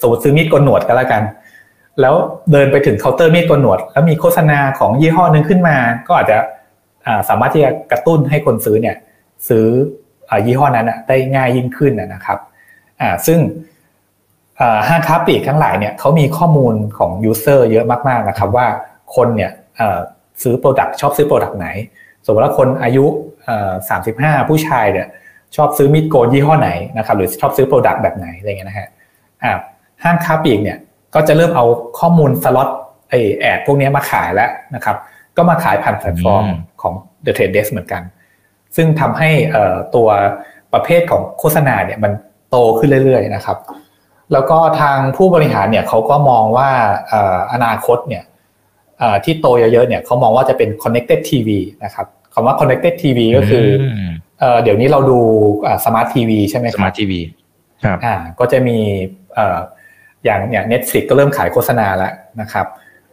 [0.00, 1.22] สมมติซื้อมีดโกนหนวดก็แล้วกัน
[2.00, 2.14] แล้ว
[2.52, 6.38] เดินไปถึงเคาน์เตอร์มีดโกนหนวด แล้วมีโฆษณาของยี่ห้อหนึ่งขึ้นมา ก็อาจจะ
[7.28, 8.96] สามารถที่จะกระตุ้นให้คนซื้อเนี่ย
[9.48, 9.66] ซื้อ
[10.46, 12.38] ยี่ห้อนั้นได้ง่ายยิ่งขึ้นนะครับ
[13.26, 13.38] ซึ่ง
[14.88, 18.66] ห้างค้าปลีกทั้งหลายเนี่ยเขามีข้อมูลของ user เยอะมากๆนะครับว่า
[19.16, 19.50] คนเนี่ย
[20.42, 21.66] ซื้อ product ชอบซื้อ product ไหน
[22.24, 23.04] สมมติว่าคนอายุ
[23.88, 25.06] สามสิบห้าผู้ชายเนี่ย
[25.56, 28.88] ชอบซื้อมีดโกนยี่ห้อไหนนะครับหรือชอบซื้อ product แบบไหนอะไรเงี้ยนะฮะ
[30.04, 30.78] ห้างค้าปลีกเนี่ย
[31.14, 31.64] ก็จะเริ่มเอา
[31.98, 32.68] ข้อมูลสล็อต
[33.10, 34.96] ไอ ad พวกนี้มาขายแล้วนะครับ
[35.36, 36.44] ก็มาขายผ่านแพลตฟอร์ม
[36.82, 38.02] ของ The Trade Desk เหมือนกัน
[38.76, 39.30] ซึ่งทำให้
[39.94, 40.08] ตัว
[40.72, 42.12] ประเภทของโฆษณาเนี่ยมัน
[42.50, 43.58] โตขึ้นเรื่อยๆนะครับ
[44.32, 46.70] แล้วก็ทางผู้บริหารเนี่ยเขาก็มองว่า
[47.52, 48.24] อนาคตเนี่ย
[49.24, 51.48] ที่โตเยอะๆเนี่ยเขามองว่าจะเป็น connected TV
[51.84, 53.66] นะครับคำว่า connected TV ก็คือ
[54.62, 55.18] เดี๋ยวนี้เราดู
[55.84, 57.20] สมาร์ททีวีใช่ไหมครับสมาร์ททีวี
[57.84, 58.78] ครับอ่าก็จะมี
[60.24, 62.66] อย่างเนี่ย Netflix ก็เริ่มขายโฆษณาแล้วนะครับ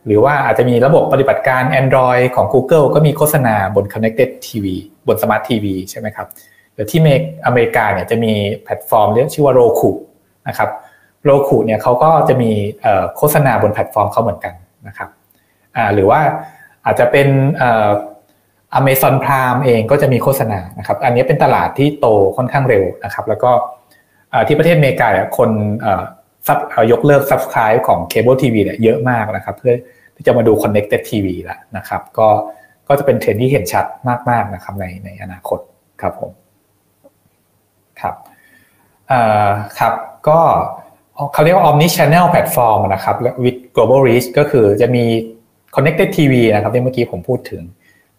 [0.05, 4.65] หรือว่าอาจจะมีระบบปฏิบัติการ Android ของ Google ก็มีโฆษณาบน Connected TV
[5.07, 6.27] บน Smart TV ใช่ไหมครับ
[6.73, 6.99] หรือที่
[7.45, 9.91] อเมริกาเนี่ยจะมีแพลตฟอร์มเรียกชื่อว่า Roku
[10.47, 10.69] นะครับ
[11.25, 12.51] Roku เนี่ยเขาก็จะมี
[13.17, 14.53] โฆษณาบนแพลตฟอร์มเขาเหมือนกัน
[14.87, 15.09] นะครับ
[15.93, 16.19] หรือว่า
[16.85, 17.27] อาจจะเป็น
[18.73, 23.51] Amazon Prime เองก็จะมีโฆษณานะครับอันนี้เป็นตลาดที่โตค่อนข้างเร็วนะครับ แล้วก็
[24.47, 25.49] ที่ประเทศอเมริกาเนี่ยคน
[26.47, 26.59] sub
[26.91, 29.73] ยกเลิก subscribe ของเคเบิลทีวีเนี่ยเยอะมากนะครับ เพื่อ
[30.15, 32.29] ที่จะมาดู connected TV แล้วนะครับ ก็
[32.87, 33.85] ก็จะเป็นเทรนที่เห็นชัด
[34.29, 35.59] มากๆนะครับในในอนาคต
[36.01, 36.31] ครับผม
[38.01, 38.15] ครับ
[39.79, 39.93] ครับ
[40.27, 40.39] ก็
[41.33, 45.03] เขาเรียกว่า omni channel platform นะครับ with global reach ก็คือจะมี
[45.75, 47.63] connected TV นะครับที่เมื่อกี้ผมพูดถึง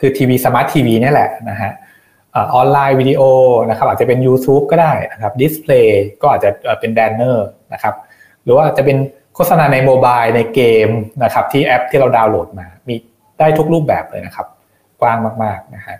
[0.00, 1.72] คือทีวีสมาร์ททีวีนี่แหละนะฮะ
[2.36, 3.22] online video
[3.68, 7.94] นะครับอาจจะเป็น YouTube ก็ได้นะครับ display ก็อาจจะเป็น banner นะครับ
[8.44, 8.98] หรือว่าจะเป็น
[9.34, 10.88] โฆษณาใน mobile ในเกม
[11.24, 12.94] นะครับที่แอปที่เราดาวน์โหลดมา มี
[13.38, 14.46] ได้ทุกรูปแบบเลยนะครับ
[15.00, 15.96] กว้างมากๆนะฮะ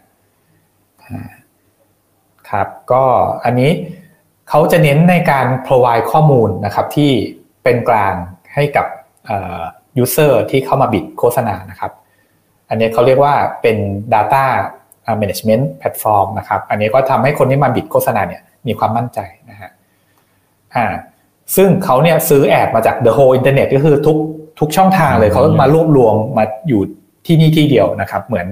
[2.50, 3.04] ครับก็
[3.44, 3.70] อันนี้
[4.48, 7.11] เขาจะเน้นในการ provide ข้อมูลนะครับที่
[7.64, 8.14] เป็นกลาง
[8.54, 8.87] ให้กับ
[10.02, 11.92] user ที่เข้ามาบิดโฆษณานะครับ
[12.68, 13.76] อันนี้เขาเรียกว่าเป็น
[14.14, 14.44] data
[15.20, 19.18] management platform นะครับ อันนี้ก็ทำให้คนที่มาบิดโฆษณาเนี่ยมีความมั่นใจ
[19.50, 19.70] นะฮะ
[20.74, 20.87] อ่า
[21.57, 24.16] ซึ่งเขาเนี่ยซื้อแอดมาจาก the whole internet ก็คือทุก
[24.61, 26.80] ทุกช่องทางเลยเขามารวบรวมมาอยู่
[27.26, 28.46] ที่นี่ที่เดียวนะครับ เหมือน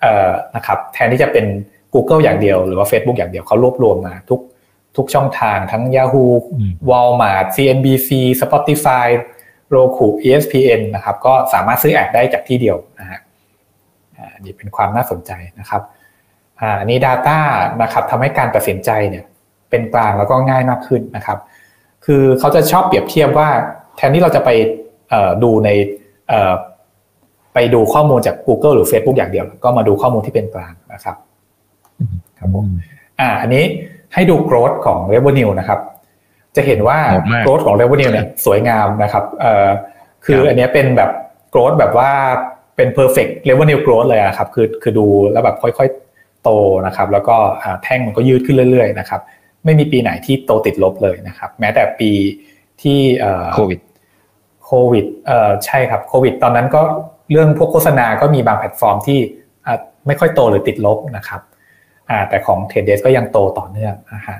[0.00, 1.46] เอ่อนะครับแทนที่จะเป็น
[1.94, 4.40] Google อย่างเดียวหรือว่า Facebook อย่างเดียวเขารวบรวมมาทุก
[4.96, 6.26] ทุกช่องทางทั้ง Yahoo
[6.90, 9.08] Walmart CNBC Spotify
[9.74, 13.20] Roku ESPN นะครับ ก็สามารถซื้อแอดได้จากที่เดียวนะฮะ
[14.34, 15.82] อันนี้เป็นความน่าสนใจนะครับ
[16.80, 17.38] อันนี้ Data
[17.82, 19.24] นะครับทำให้การตัดสินใจเนี่ย
[19.70, 21.38] เป็นกลางแล้วก็ง่ายมากขึ้นนะครับ
[22.04, 23.48] คือเขาจะชอบเปรียบเทียบว่า
[23.96, 24.50] แทนที่เราจะไป
[25.42, 25.70] ดูใน
[27.54, 31.16] ไปดูข้อมูลจาก Google หรือ Facebook อย่างเดียว ก็มาดูข้อมูลที่เป็นกลางนะครับ
[32.38, 32.64] ครับผม
[33.20, 33.64] อ่าอันนี้
[34.14, 35.80] ให้ดูโกรธของ revenue นะครับ
[36.56, 36.98] จะเห็นว่า
[37.40, 39.68] โกรธของ revenue เนี่ยสวยงามนะครับเอ่อ
[40.24, 41.10] คืออันนี้เป็นแบบ
[41.50, 42.10] โกรธแบบว่า
[42.76, 46.50] เป็น perfect revenue growth เลยครับ คือคือดูแล้วแบบค่อยๆ โต
[46.86, 47.36] นะครับ แล้วก็
[47.82, 49.20] แท่งมันก็ยืดขึ้นเรื่อยๆนะครับ
[49.64, 52.10] ไม่มีปีไหนที่โตติดลบเลยนะครับ แม้แต่ปี
[52.82, 52.98] ที่
[53.54, 53.80] โควิด
[54.64, 56.82] โควิดเอ่อใช่ครับโควิด ตอนนั้นก็
[57.30, 59.18] เรื่องพวกโฆษณาก็มีบางแพลตฟอร์มที่
[60.06, 61.40] ไม่ค่อยโตหรือติดลบนะครับ
[62.10, 64.38] อ่าแต่ของ Trade Desk ก็ยังโตต่อเนื่องนะฮะ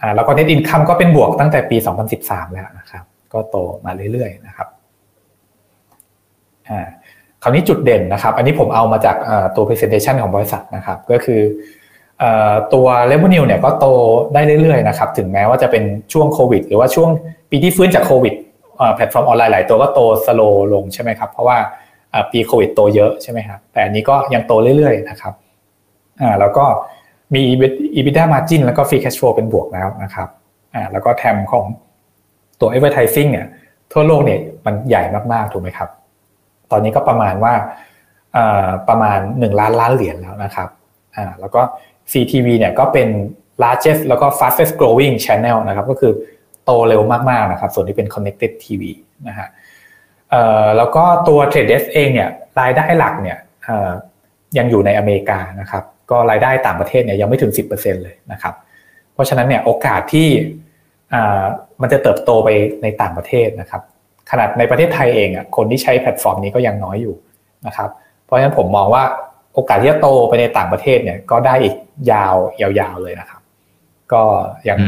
[0.00, 1.76] อ่าแล้วก็ net income ก็เป็นบวกตั้งแต่ปี
[2.16, 4.68] 2013 แล้วนะครับ ก็โตมาเรื่อยๆนะครับ
[6.68, 6.88] อ่า
[7.42, 9.16] คราวนี้จุดเด่นนะครับ อันนี้ผมเอามาจาก
[9.56, 11.40] ตัว presentation ของบริษัทนะครับ ก็คือ
[12.74, 13.86] ตัว revenue เนี่ยก็โต
[14.34, 17.10] ได้เรื่อยๆนะครับถึงแม้ว่าจะเป็นช่วงโควิด หรือว่าช่วง
[17.50, 18.34] ปีที่ฟื้นจากโควิด
[18.94, 20.40] แพลตฟอร์มออนไลน์หลายตัวก็โต slow
[20.74, 21.58] ลงใช่ไหมครับเพราะว่า
[22.32, 25.34] ปีโควิดโตเยอะใช่ไหมครับแต่อันนี้ก็ยังโตเรื่อยๆนะครับ
[26.40, 26.64] แล้วก็
[27.34, 27.42] มี
[27.96, 30.28] EBITDA margin แล้วก็ free cash flow เป็นบวกแล้วนะครับ
[30.92, 31.64] แล้วก็แทมของ
[32.60, 33.46] ตัว advertising เนี่ย
[33.92, 35.02] ทั่วโลกเนี่ยมันใหญ่
[35.32, 35.88] มากๆถูกไหมครับ
[36.70, 37.54] ตอนนี้ก็ประมาณว่า
[38.88, 40.68] ประมาณ 1 ล้านล้านเหรียญแล้วนะครับ
[41.40, 41.62] แล้วก็
[42.12, 43.08] CTV เนี่ยก็เป็น
[43.62, 46.12] largest แล้วก็ fastest growing channel นะครับก็คือ
[46.64, 48.82] โตเร็วมากๆนะครับส่วนที่เป็น connected TV
[49.28, 49.48] นะฮะ
[50.76, 52.28] แล้วก็ตัว Trade Desk เองเนี่ย
[52.60, 53.38] รายได้หลักเนี่ย
[54.58, 58.54] ยังอยู่ในอเมริกานะครับก็รายได้ต่างประเทศเนี่ยยังไม่ถึง 10%เลยนะครับ
[59.12, 60.28] เพราะฉะนั้นเนี่ยโอกาสที่
[61.80, 62.48] มันจะเติบโตไป
[62.82, 63.82] ในต่างประเทศนะครับ
[64.30, 67.14] ขนาดในประเทศไทยเองอะคนที่ใช้แพลตฟอร์มนี้ก็ยังน้อยอยู่
[67.66, 67.90] นะครับ
[68.24, 69.04] เพราะฉะนั้นผมมองว่า
[69.58, 71.74] โอกาสที่จะโตไปในต่างประเทศเนี่ย ก็ได้อีก
[72.12, 73.40] ยาวยาวๆเลยนะครับ
[74.12, 74.22] ก็
[74.68, 74.78] ยัง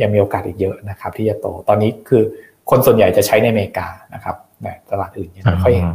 [0.00, 2.22] ยังมีโอกาสอีกเยอะนะครับ ที่จะโตตอนนี้คือ
[2.70, 5.88] คนส่วนใหญ่จะใช้ในอเมริกานะครับแต่ตลาดอื่นยังไม่ค่อยเห็น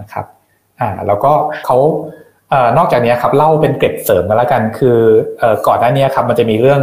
[0.00, 0.26] นะครับ
[0.80, 1.32] อ่า แล้วก็
[1.66, 1.76] เขา
[2.50, 4.98] เอ่อนอกจากนี้ครับเล่าเป็นเกร็ดเสริมมาแล้วกัน คือ
[5.38, 6.82] เอ่อก่อนหน้านี้ครับ มันจะมีเรื่อง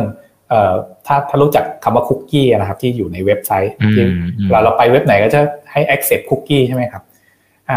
[0.50, 0.74] เอ่อ
[1.08, 4.06] ถ้าถ้ารู้จักคำว่าคุกกี้นะครับ ที่อยู่ในเว็บไซต์ที่
[4.52, 5.40] เราเราไปเว็บไหนก็จะ
[5.72, 7.13] ให้ accept คุกกี้ใช่ไหมครับอ่า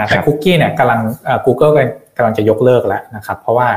[0.09, 1.73] แต่คุกกี้เนี่ยกำลังอ่า Google
[2.17, 3.69] กำลังจะยกเลิกแล้วนะครับ เพราะว่า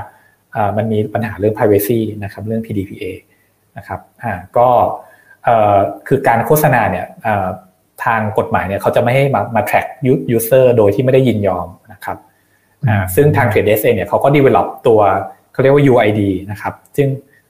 [0.55, 3.03] อ่ามันมีปัญหาเรื่อง privacy นะครับเรื่อง PDPA
[3.77, 4.67] นะครับอ่าก็
[5.43, 7.47] เอ่อคือการโฆษณาเนี่ยอ่า
[8.05, 9.87] ทางกฎหมายเนี่ยเขาจะไม่ให้มามา track
[10.35, 12.17] user โดยที่ไม่ได้ยินยอมนะครับ
[12.87, 14.99] อ่าซึ่งทาง Trade Desk เนี่ยเขาก็ develop ตัว
[15.51, 17.07] เขาเรียกว่า UID นะครับ ซึ่ง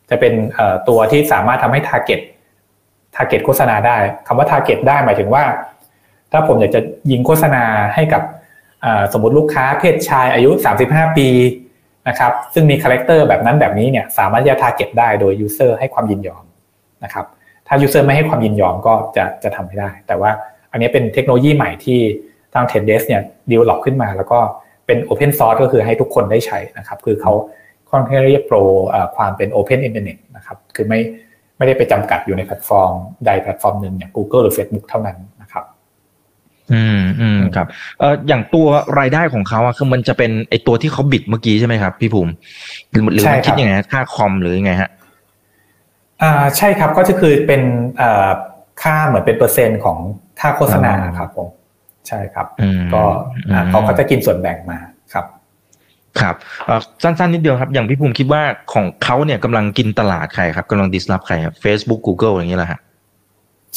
[0.10, 0.34] จะเป็น
[0.90, 2.22] ตัวที่สามารถทำให้ target
[3.16, 5.44] target โฆษณาได้คำว่า target ได้หมายถึงว่า
[6.32, 7.64] ถ้าผมอยากจะยิงโฆษณา
[7.96, 8.24] ให้กับ
[9.14, 10.52] สมมติลูกค้าเพศชายอายุ
[10.86, 11.30] 35 ปี
[12.08, 16.44] นะครับซึ่งมีคาแรคเตอร์แบบนั้นแบบนี้เนี่ยสามารถจะ target ได้โดย user ให้ความยินยอม
[17.04, 17.26] นะครับ
[17.68, 20.32] ถ้า user ไม่ให้ความยินยอมก็จะจะทำไม่ได้ แต่ว่า
[20.72, 22.00] อันนี้เป็นเทคโนโลยีใหม่ที่
[22.54, 24.40] ทาง t e d d e s เนี่ย develop ขึ้นมา แล้วก็
[24.86, 27.34] เป็น open source ก็คือให้ทุกคนได้ใช้นะครับคือเขา
[27.92, 28.58] ค่อนข้างเรียก pro
[29.16, 31.00] ความเป็น Open Internet นะครับคือไม่
[31.58, 32.94] ไม่ได้ไปจำกัดอยู่ในแพลตฟอร์ม
[33.26, 35.18] ใดแพลตฟอร์มหนึ่งอย่าง Google หรือ Facebook เท่านั้น
[36.74, 37.68] อืมอืมครับ
[38.00, 38.68] เอ่ออย่างตัว
[39.00, 42.32] รายได้ของเขาอะคือมันจะเป็นไอตัวที่เขา bid เมื่อกี้ใช่ไหมครับ พี่ภูมิ
[42.92, 44.90] หรือหรือมันคิดยังไงค่าคอมหรือยังไงฮะ
[46.22, 47.62] อ่าใช่ครับก็จะคือเป็น
[48.02, 48.30] อ่า
[48.82, 49.98] ค่าเหมือนเป็นเปอร์เซ็นต์ของ
[50.40, 51.48] ค่าโฆษณาครับผม
[52.08, 52.48] ใช่ครับ
[52.94, 53.02] ก็
[53.70, 54.80] เขาเขาจะกินส่วนแบ่งมา
[55.14, 55.26] ครับ
[56.22, 56.36] ครับ
[57.04, 58.42] สั้นๆนิดเดียวครับ อย่างพี่ภูมิคิดว่า
[58.74, 62.80] ของเขาเนี่ยกำลังกินตลาดใครครับกำลังดิสลอฟใครครับ Facebook Google อย่างนี้แหละฮะ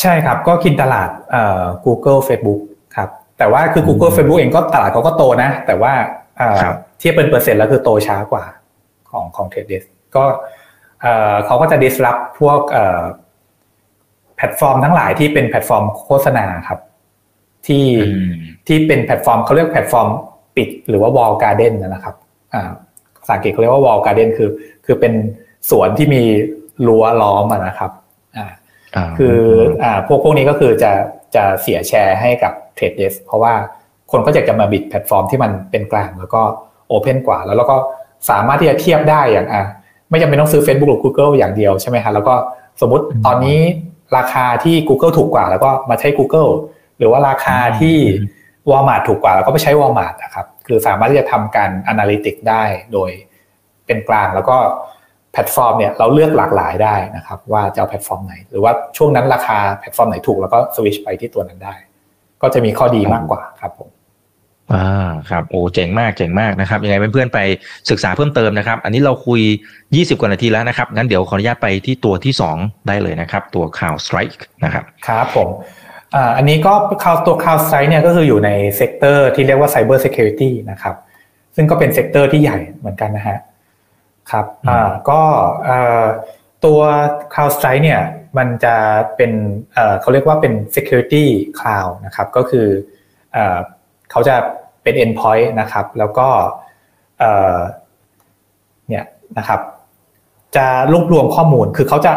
[0.01, 2.61] ใช่ครับ ก็กินตลาดเอ่อ Google Facebook
[2.97, 5.93] ครับแต่ว่าคือ Google Facebook เองก็ตลาดเขาก็โตนะ แต่ว่า
[6.99, 8.45] เทียบเป็นเปอร์เซ็นต์แล้วคือโตช้ากว่า
[9.11, 9.85] ของของ Trade Desk
[10.17, 10.25] ก็
[11.47, 12.61] เขาก็จะ disrupt พวก
[14.37, 16.81] แพลตฟอร์มทั้งหลายที่เป็นแพลตฟอร์มโฆษณาครับ
[17.67, 17.87] ที่
[18.67, 20.09] ที่เป็นแพลตฟอร์มเขาเรียกแพลตฟอร์ม
[20.57, 22.15] ปิดหรือว่า wall garden นะครับ
[23.21, 24.51] ภาษาอังกฤษเขาเรียกว่า wall garden คือ
[24.87, 25.13] คือเป็น
[25.71, 26.23] สวนที่มี
[26.87, 27.91] รั้วล้อมนะครับ
[29.19, 29.39] คือ
[29.83, 30.93] อ่าพวกพวกนี้ก็คือจะ
[31.35, 33.55] จะเสียแชร์ให้กับ Trade Desk เพราะว่า
[34.11, 36.43] คนก็อยากจะมา bid แพลตฟอร์มที่มันเป็นกลางแล้วก็
[36.89, 37.77] open กว่า แล้วเราก็
[38.31, 39.63] สามารถที่จะเทียบได้อย่างอะ
[40.11, 42.35] ไม่จำเป็นต้องซื้อ Facebook หรือ Google อย่างเดียวใช่ไหมครับแล้วก็
[42.81, 43.59] สมมติตอนนี้
[44.17, 46.51] ราคาที่ Google ถูกกว่า แล้วก็มาใช้ Google
[46.99, 47.97] หรือว่าราคาที่
[48.71, 53.11] Walmart ถูกกว่า แล้วก็ไปใช้ Walmart นะครับคือสามารถที่จะทำการ Analytics ได้โดย
[53.87, 54.57] เป็นกลางแล้วก็
[55.33, 61.75] แพลตฟอร์มเนี่ยเราเลือกหลากหลายได้นะครับว่าจะเอาแพลตฟอร์มไหน หรือว่าช่วงนั้นราคาแพลตฟอร์มไหนถูกแล้วก็สวิชไปที่ตัวนั้นได้
[62.43, 63.91] ก็จะมีข้อดีมากกว่าครับผม
[64.75, 67.39] อ่าครับโอ้เจ๋งมากเจ๋งมากนะครับ ยังไงเพื่อนๆไป
[67.91, 69.41] ศึกษาเพิ่มเติมนะครับ อันนี้เราคุย
[69.85, 75.49] 20 กว่านาทีแล้วนะครับ งั้นเดี๋ยวขออนุญาตไปที่ตัวที่ 2 ได้เลยนะครับ ตัว CrowdStrike นะครับครับผม
[76.37, 76.73] อันนี้ก็
[77.05, 80.95] ข่าวตัวข่าว strike เนี่ยก็คืออยู่ใน sector ที่เรียกว่า cyber security นะครับ
[81.57, 83.39] ซึ่งก็เป็น sector ที่ใหญ่เหมือนกันนะฮะ
[84.31, 85.21] ครับอ่าก็
[86.65, 86.81] ตัว
[87.35, 88.01] CrowdStrike เนี่ย
[88.39, 88.75] มันจะ
[89.17, 89.33] เป็น
[90.01, 91.25] เขาเรียกว่าเป็น security
[91.59, 92.67] cloud นะครับ ก็คือ
[94.11, 94.37] เขาจะ
[94.83, 96.29] เป็น endpoint นะครับ แล้วก็
[98.89, 99.05] เนี่ย
[99.39, 99.61] นะครับ
[100.57, 102.13] จะรวบรวมข้อมูล คือเขาจะ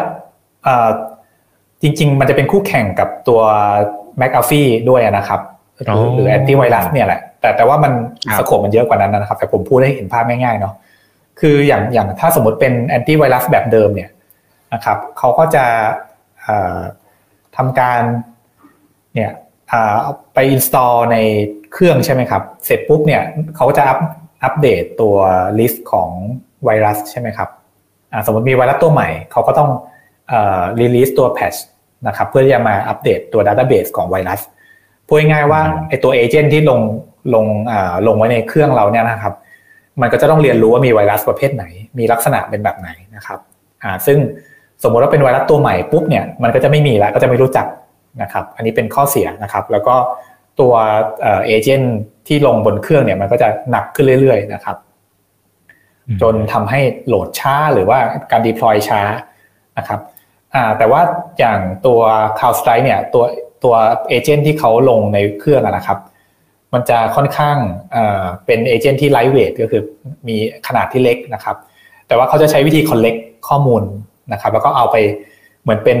[1.82, 3.40] จริง ๆ มันจะเป็นคู่แข่งกับตัว
[4.20, 5.40] McAfee ด้วยนะครับ
[6.14, 7.92] หรือแอนตี้ไวรัสเนี่ยแหละ แต่แต่ว่ามัน
[8.38, 10.74] สโคปมันเยอะกว่านั้นนะครับ แต่ผมพูดให้เห็นภาพง่ายๆเนาะ
[11.40, 14.10] คืออย่างอย่างถ้าสมมติเป็นแอนตี้ไวรัสแบบเดิมเนี่ย
[14.74, 15.64] นะครับเขาก็จะ
[17.56, 18.02] ทำการ
[19.14, 19.30] เนี่ย
[20.34, 21.16] ไป install ใน
[21.72, 23.22] เครื่องใช่ไหมครับ เสร็จปุ๊บเนี่ย
[23.56, 23.98] เขาจะอัป
[24.44, 25.16] อัปเดตตัว
[25.58, 26.10] list ของ
[26.64, 27.48] ไวรัสใช่ไหมครับ
[28.26, 29.70] สมมติมีไวรัสตัวใหม่ เขาก็ต้อง
[30.80, 31.54] release ตัว patch
[32.06, 34.40] นะครับเพื่อที่จะมาอัปเดตตัว database ของไวรัส
[35.06, 36.80] พูดง่ายๆว่าไอตัว agent ที่ลง
[37.34, 37.46] ลง
[38.06, 39.34] ลงไว้ในเครื่องเราเนี่ยนะครับ
[40.00, 41.64] มันก็จะต้องเรียนรู้ว่ามีไวรัสประเภทไหน
[41.98, 43.38] มีลักษณะเป็นแบบไหนนะครับ
[43.82, 44.18] อ่าซึ่ง
[44.82, 47.66] สมมติว่าเป็นไวรัสตัวใหม่ปุ๊บเนี่ยมันก็จะไม่มีแล้วก็จะไม่รู้จัก
[48.22, 49.94] นะครับ อันนี้เป็นข้อเสียนะครับ แล้วก็
[50.60, 50.72] ตัว
[51.46, 54.76] เอเจนต์ที่ลงบนเครื่องเนี่ยมันก็จะหนักขึ้นเรื่อยๆนะครับ
[56.22, 57.98] จนทำให้โหลดช้าหรือว่า
[58.30, 59.00] การ deploy ช้า
[59.78, 60.00] นะครับ
[60.78, 61.00] แต่ว่า
[61.38, 62.00] อย่างตัว
[62.38, 63.24] CloudStrike เนี่ยตัว
[63.64, 63.74] ตัว
[64.08, 65.98] เอเจนต์ที่เขาลงในเครื่องนะครับ
[66.72, 67.56] มันจะค่อนข้าง
[68.46, 69.82] เป็นเอเจนต์ที่ไลท์เวทก็คือ
[70.28, 70.36] มี
[70.66, 71.56] ขนาดที่เล็กนะครับ
[72.08, 73.82] แต่ว่าเขาจะใช้วิธี collect ข้อมูล
[74.32, 74.96] นะครับแล้วก็เอาไป
[75.62, 75.98] เหมือนเป็น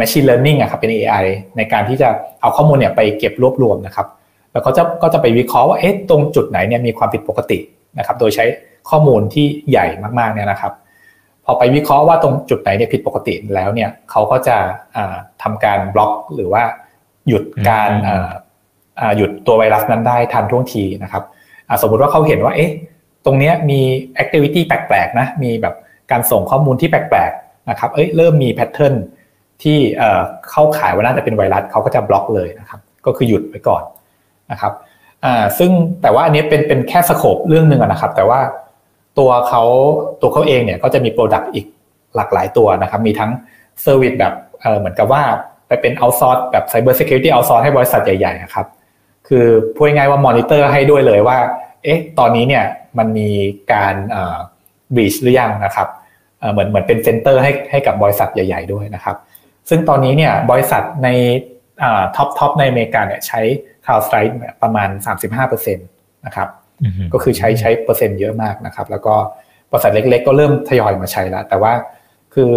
[0.00, 1.24] machine learning อะครับเป็น AI
[1.56, 2.08] ในการที่จะ
[2.40, 4.06] เอาข้อมูลเนี่ยไปเก็บรวบรวมนะครับ
[4.52, 7.58] แล้วเขาจะก็จะไปวิเคราะห์ว่าเอ๊ะตรงจุดไหนเนี่ยมีความผิดปกติ
[7.98, 8.44] นะครับโดยใช้
[8.90, 9.86] ข้อมูลที่ใหญ่
[10.18, 10.72] มากๆเนี่ยนะครับ
[11.44, 14.56] พอไปวิเคราะห์ว่าตรงจุดไหนเนี่ยผิดปกติแล้วเนี่ยเขาก็จะ
[15.42, 16.62] ทำการบล็อกหรือว่า
[17.28, 17.90] หยุดการ
[19.16, 21.22] หยุดตัวไวรัสนั้นได้ทันท่วงทีนะครับ
[21.82, 22.70] สมมุติว่าเขาเห็นว่าเอ๊ะ
[23.24, 23.80] ตรงนี้มี
[24.14, 25.74] activity แปลกๆนะมีแบบ
[26.10, 28.94] การส่งข้อมูลที่แปลกๆ นะครับเอ้ยเริ่มมี pattern
[29.62, 29.78] ที่
[30.50, 33.82] เข้าข่ายว่าน่าจะเป็นไวรัสเขาก็จะบล็อกเลยนะครับก็คือหยุดไว้ก่อน
[34.50, 34.72] นะครับ
[35.58, 35.70] ซึ่ง
[36.02, 38.40] แต่ว่าอันนี้เป็นเป็นแค่ scope เรื่องหนึ่งนะครับ แต่ว่า
[39.18, 39.62] ตัวเขา
[40.22, 41.66] ตัวเขาเองเนี่ยก็จะมี product อีก
[42.16, 43.30] หลากหลายตัวนะครับ มีทั้ง
[43.82, 44.32] service แบบ
[44.78, 45.22] เหมือนกับว่า
[45.68, 48.66] ไปเป็นเอาซอร์สแบบไซเบอร์เซ c ิ r i t y เอาซอร์สให้บริษัทใหญ่ๆนะครับ
[49.28, 51.38] คือพูดง่ายๆว่ามอนิเตอร์ให้ด้วยเลยว่า
[51.84, 52.64] เอ๊ะ ตอนนี้เนี่ย
[52.98, 53.28] มันมี
[53.72, 53.94] การ
[54.94, 55.88] breach หรือยังนะครับ
[56.52, 59.16] เหมือนเหมือนเป็น center ให้ให้กับบริษัทใหญ่ ๆด้วยนะครับ
[59.68, 61.08] ซึ่งตอนนี้เนี่ยบริษัทใน
[62.16, 63.40] top top ในอเมริกาเนี่ยใช้
[63.84, 64.88] CrowdStrike ประมาณ
[65.36, 66.48] 35%นะครับ
[67.12, 69.14] ก็คือใช้ใช้เปอร์เซ็นต์เยอะมากนะครับ แล้วก็
[69.70, 71.72] บริษัทเล็ก ๆ ก็เริ่มทยอยมาใช้แล้ว แต่ว่า
[72.34, 72.52] คือ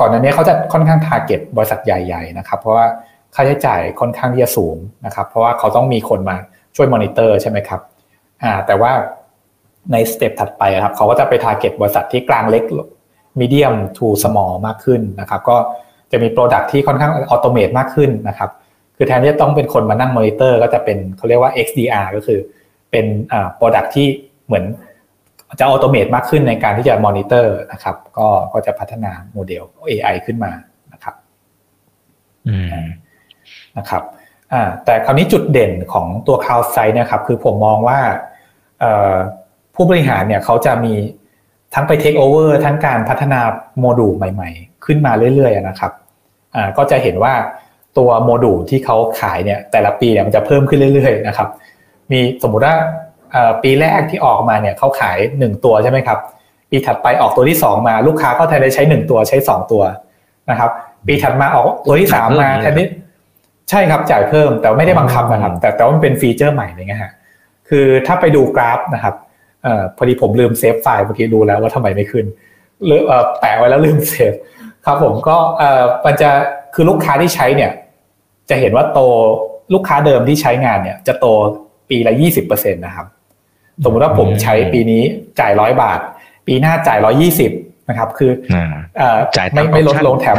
[0.00, 2.86] ก่อนหน้านี้เขาจะค่อนข้าง target บริษัทใหญ่ ๆ นะครับ เพราะว่า
[3.34, 4.76] ค่าใช้จ่ายค่อนข้างที่จะสูง
[5.06, 6.36] นะครับ เพราะว่าเขาต้องมีคนมา
[6.76, 7.80] ช่วยมอนิเตอร์ใช่ไหมครับ
[8.42, 8.92] อ่าแต่ว่า
[9.92, 12.64] ใน step ถัดไปครับเขาก็จะไป target บริษัทที่กลางเล็ก
[13.40, 15.56] medium to small มากขึ้นนะครับ ก็
[16.12, 18.50] จะมี product ที่ค่อนข้างอัตโนมัติมากขึ้นนะครับ
[18.96, 22.38] คือแทนที่จะต้องเป็นคนมานั่งมอนิเตอร์ก็จะเป็นเขาเรียกว่า XDR ก็คือ
[22.90, 24.06] เป็นอ่า product ที่
[24.46, 24.64] เหมือน
[25.58, 30.52] จะอัตโนมัติมากขึ้นในการที่จะมอนิเตอร์นะครับ ก็ก็จะพัฒนาโมเดล AI ขึ้นมา
[30.92, 31.14] นะครับ
[33.78, 34.02] นะครับ
[34.52, 37.98] อ่าแต่คราวนี้จุดเด่นของตัว CrowdStrike นะครับ คือผมมองว่า
[39.74, 40.94] ผู้บริหารเนี่ยเขาจะมี
[41.78, 43.40] ทั้งไป take over ทั้งการพัฒนา
[43.78, 45.92] โมดูลใหม่ๆ ขึ้นมาเรื่อยๆนะครับ
[46.54, 47.34] อ่าก็จะเห็นว่า
[47.98, 51.48] ตัวโมดูลที่เขาขายเนี่ยแต่ละปีเนี่ยมันจะเพิ่มขึ้นเรื่อยๆนะครับ
[52.10, 52.74] มีสมมุติว่า
[53.62, 56.18] ปีแรกที่ออกมาเนี่ยเขาขาย 1 ตัวใช่ไหมครับ
[56.70, 59.82] ปีถัดไปออกตัวที่ 2 มาลูกค้าก็แทนที่จะใช้ 1 ตัวใช้ 2 ตัว
[60.50, 60.70] นะครับ
[61.06, 62.86] ปีถัดมาออกตัวที่ 3 มาแทนที่
[63.70, 67.12] ใช่ครับจ่ายเพิ่มแต่ไม่ได้บังคับนะครับแต่แต่ว่ามันเป็น feature ใหม่เลยนะฮะ
[67.68, 69.14] คือถ้าไปดูกราฟนะครับ
[69.80, 72.24] อ่าพอดีผมลืม save file เมื่อกี้ดูแล้วว่าทำไมไม่ขึ้น
[72.84, 73.00] หรือ
[73.40, 74.32] แปะไว้แล้วลืมเซฟ
[74.86, 75.36] ครับผมก็
[76.04, 76.30] มันจะ
[76.74, 77.72] คือลูกค้าที่ใช้เนี่ย
[78.50, 79.00] จะเห็นว่าโต
[79.74, 81.26] ลูกค้าเดิมที่ใช้งานเนี่ย จะโต
[81.90, 83.06] ปีละยี่สิบเปอร์เซ็นตนะครับ
[83.84, 85.02] สมมุติว่าผมใช้ปีนี้
[85.40, 86.00] จ่ายร้อยบาท
[86.46, 87.50] ปีหน้าจ่ายร้อยี่สิบ
[87.88, 88.30] นะครับ คือ
[89.36, 90.36] จ่ายไม่ไม่ลดลงแถม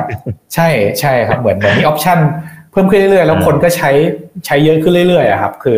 [0.53, 0.67] ใช่
[0.99, 2.19] ใช่ครับเหมือนเหมือนมีออปชั่น
[2.71, 3.91] เพิ่มขึ้นเรื่อยๆ แล้วคนก็ใช้
[4.45, 5.77] ใช้เยอะขึ้นเรื่อยๆครับ คือ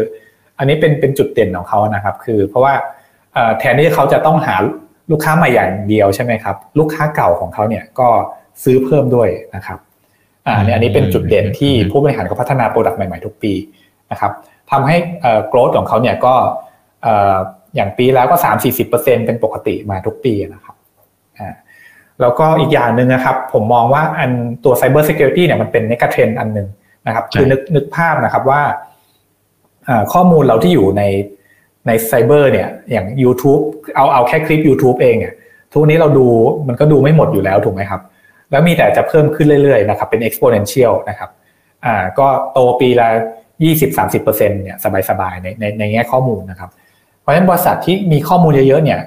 [0.57, 2.73] อันนี้เป็นเป็นจุดเด่นของเขานะครับ คือเพราะว่า
[3.59, 4.55] แทนที่เขาจะต้องหา
[5.11, 8.09] ลูกค้าใหม่อย่างเดียวใช่ไหมครับ ลูกค้าเก่าของเขาเนี่ยก็
[8.63, 9.79] ซื้อเพิ่มด้วยนะครับ
[10.47, 13.53] อ่าอันนี้เป็นจุดเด่นที่ผู้บริหารเขาพัฒนา product ใหม่ๆทุกปี
[14.11, 14.31] นะครับ
[14.71, 14.95] ทำให้
[15.47, 16.33] growth ของเขาเนี่ยก็
[17.75, 20.75] อย่างปีแล้วก็สามสี่สิบเปอร์เซ็นเป็นปกติมาทุกปีนะครับ
[22.21, 24.31] แล้วก็อีกอย่างหนึ่งนะครับ ผมมองว่าอัน
[24.63, 26.67] ตัว Cyber Security เนี่ยมันเป็น megatrend อันหนึ่ง
[27.07, 28.61] นะครับ คือนึกนึกภาพนะครับว่า
[30.13, 31.03] ข้อมูลเราที่อยู่ใน
[31.87, 33.61] ในไซเบอร์เนี่ยอย่าง YouTube
[33.95, 35.33] เอาเอาแค่คลิป YouTube เองเนี่ย
[35.73, 36.27] ทุกนี้เราดู
[36.67, 38.01] มันก็ดูไม่หมดอยู่แล้วถูกไหมครับ
[38.51, 41.29] แล้วมีแต่จะเพิ่มขึ้นเรื่อยๆนะครับเป็น exponential นะครับ
[41.85, 43.07] อ่าก็โตปีละ
[43.65, 44.23] 20-30%
[44.63, 44.77] เนี่ย
[45.09, 46.69] สบายๆในในในแง่ข้อมูลนะครับ
[47.21, 48.99] เพราะฉะนั้นบริษัทที่มีข้อมูลเยอะๆเนี่ย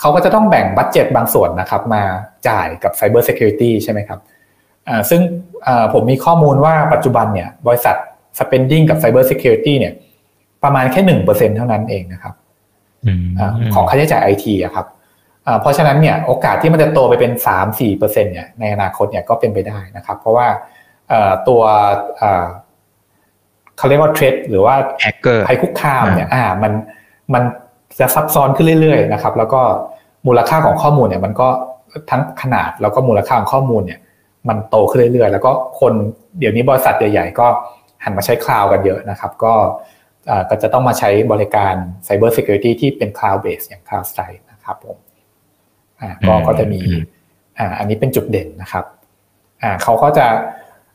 [0.00, 2.02] เขาก็จะต้องแบ่งบัตเจ็ตบางส่วนนะครับมา
[2.48, 4.18] จ่ายกับ Cyber Security ใช่ไหมครับ
[4.88, 5.20] อ่าซึ่ง
[5.66, 7.96] อ่าผมมีข้อมูลว่าปัจจุบันเนี่ยบริษัท
[8.38, 9.92] spending กับ Cyber Security เนี่ย
[10.64, 12.34] ประมาณแค่หนึ่งเปอร์เซ็นเท่านั้นเองนะครับ
[13.74, 14.86] ของค่าใช้จ่ายไอทีครับ
[15.60, 20.46] เพราะฉะนั้นเนี่ยโอกาสที่มันจะโตไปเป็นสามสี่เปอร์เซ็นเนี่ยในอนาคตเนี่ยก็เป็นไปได้นะครับ เพราะว่า
[21.48, 21.62] ตัว
[23.78, 26.72] เขาเรียกว่าเทรดหรือว่าแฮกเกอร์ภัยคุกคามเนี่ยอ่ามัน
[27.34, 27.42] มัน
[28.00, 29.62] จะซับซ้อนขึ้นเรื่อยๆนะครับ แล้วก็
[30.26, 31.48] มูลค่าของข้อมูลเนี่ยมันก็
[32.10, 34.00] ทั้งขนาดแล้วก็มูลค่าของข้อมูลเนี่ย
[34.48, 35.50] มันโตขึ้นเรื่อยๆ แล้วก็
[35.80, 35.92] คน
[36.38, 37.46] เดี๋ยวนี้บริษัทใหญ่ ๆ ก็
[38.04, 39.54] หันมาใช้คลาวด์กันเยอะนะครับ ก็
[40.50, 41.74] ก็จะต้องมาใช้บริการ
[42.06, 44.96] Cyber Security ที่เป็น Cloud Base อย่าง CloudStrike นะครับผม
[46.00, 46.80] อ่าก็ก็จะมี
[47.58, 48.84] อ่าอันนี้เป็นจุดเด่นนะครับ
[49.62, 50.26] อ่าเขาก็จะ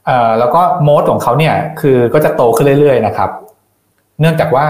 [0.05, 3.29] เอ่อแล้วก็โมดของเขาเนี่ยคือก็จะโตขึ้นเรื่อยๆนะครับ
[4.19, 4.67] เนื่องจากว่า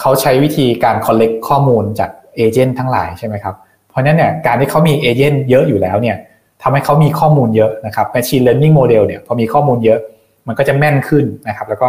[0.00, 3.54] เขาใช้วิธีการ collect ข้อมูลจากเอเจนต์ทั้งหลายใช่ไหมครับ
[3.88, 6.16] เพราะนั้นเนี่ยการที่เขามีเอเจนต์เยอะอยู่แล้วเนี่ย
[6.62, 9.98] ทำให้เขามีข้อมูลเยอะนะครับ machine learning model เนี่ยพอมีข้อมูลเยอะ
[10.46, 11.88] มันก็จะแม่นขึ้นนะครับ แล้วก็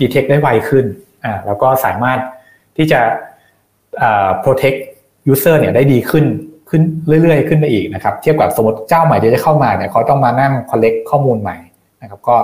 [0.00, 0.84] detect ได้ไวขึ้น
[1.24, 2.18] อ่าแล้วก็สามารถ
[2.76, 3.00] ที่จะ
[4.02, 4.78] อ่า protect
[5.32, 6.24] user เนี่ยได้ดีขึ้น
[6.68, 6.82] ขึ้น
[7.22, 11.56] เรื่อยๆ ขึ้นไปอีกนะครับเทียบกับสมมติเจ้าใหม่ที่จะเข้ามาเนี่ยเขาต้องมานั่ง collect ข้อมูลใหม่
[12.02, 12.36] นะครับก็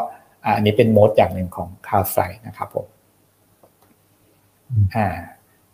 [0.56, 2.86] อันนี้เป็นโหมดอย่างหนึ่งของ CloudStrike นะครับผม
[4.96, 5.06] อ่า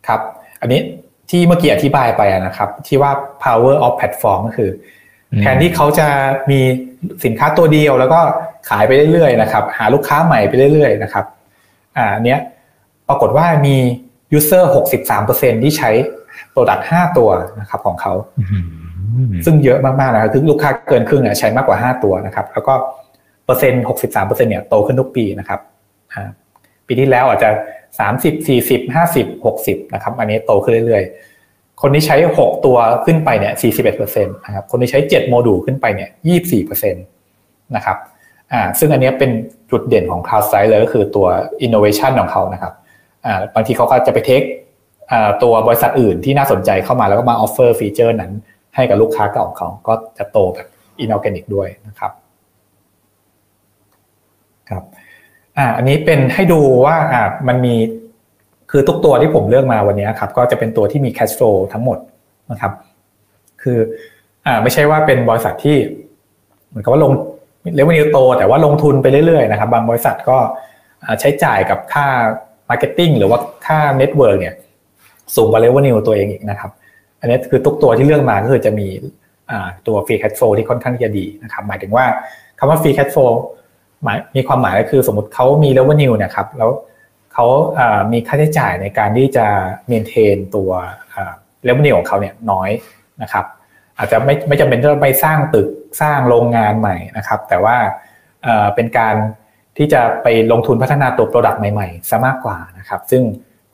[0.07, 0.21] ครับ
[0.61, 0.81] อันนี้
[1.31, 3.12] ที่เมื่อกี้อธิบายไปนะครับ ที่ว่า
[3.45, 4.71] power of platform ก็คือ
[5.40, 6.09] แทนที่เขาจะ
[6.51, 6.61] มี
[7.25, 8.21] สินค้าตัวเดียวแล้วก็
[8.69, 11.25] ขายไปเรื่อยๆนะครับ หาลูกค้าใหม่ไปเรื่อยๆนะครับ
[11.97, 12.40] อ่าเนี้ย
[13.09, 13.77] ปรากฏว่ามี
[14.38, 14.64] user
[15.14, 15.90] 63%ที่ใช้
[16.51, 17.29] product 5ตัว
[17.61, 18.12] นะครับของเขา
[19.45, 22.75] ซึ่งเยอะมากๆนะครับคือลูกค้าเกินครึ่งเนี่ยใช้มากกว่า5ตัวนะครับ แล้วก็
[23.45, 25.61] เปอร์เซ็นต์63%เนี่ยโตขึ้นทุกปีนะครับ
[26.87, 27.51] ปีที่แล้วอาจจะ
[27.99, 33.53] 30 40 50 60นะครับ อันนี้โตขึ้นเรื่อยๆ คนที่ใช้6ตัวขึ้นไปเนี่ย
[33.95, 36.11] 41%นะครับคนที่ใช้7โมดูลขึ้นไปเนี่ย
[36.62, 37.97] 24%นะครับ
[38.53, 39.31] อ่าซึ่งอันนี้เป็น
[39.71, 41.27] จุดเด่นของ CrowdStrike เลยก็คือตัว
[41.67, 42.84] innovation ของเขานะครับอ่า
[43.55, 44.42] บางทีเขาก็จะไป take
[45.43, 48.33] ตัวบริษัทอื่นที่น่าสนใจเข้ามาแล้วก็มา offer feature นั้น
[48.75, 50.67] ให้กับลูกค้าเก่าของเขาก็จะโตแบบ
[51.01, 52.13] inorganic ด้วยนะครับ
[54.71, 54.83] ครับ
[55.59, 57.75] อ่าอันนี้เป็นให้ดูว่าอ่ามันมี
[58.71, 61.99] คือทุกตัวที่ผมเลือกมาวันนี้ครับก็จะเป็นตัวที่มี cash flow ทั้งหมด
[62.51, 62.73] นะครับ
[63.63, 63.79] คือ
[64.47, 65.77] อ่าไม่ใช่ว่าเป็นบริษัทที่
[66.69, 67.13] เหมือนกับว่าลง
[67.75, 70.39] revenue โต แต่ว่าลงทุนไปเรื่อยๆนะครับ บางบริษัทก็
[71.21, 72.07] ใช้จ่ายกับค่า
[72.68, 74.55] marketing หรือว่าค่า network เนี่ย
[75.37, 76.70] สูงกว่า revenue ตัวเองอีกนะครับ
[77.20, 78.88] อันนี้คือทุกตัวที่เลือกมาก็คือจะมี
[79.87, 82.05] ตัว free cash flow ที่ค่อนข้างจะดีนะครับหมายถึงว่า
[82.59, 83.16] คำว่า free cash flow
[84.03, 86.70] หมายมีความหมายก็คือสมมติเขามี revenue นี่ยครับแล้ว
[87.33, 87.46] เขา
[88.12, 89.46] มีค่าใช้จ่ายในการที่จะ
[89.88, 90.70] maintain ตัว
[91.64, 92.70] revenue ของเขาเนี่ยน้อย
[93.22, 93.44] นะครับ
[93.98, 95.68] อาจจะไม่ไม่จำเป็นต้องไปสร้างตึก
[96.00, 97.77] สร้างโรงงานใหม่นะครับ แต่ว่า
[98.74, 99.14] เป็นการ
[99.77, 103.23] ที่จะไปลงทุนพัฒนาตัว product ใหม่ๆซะมากกว่านะครับ ซึ่ง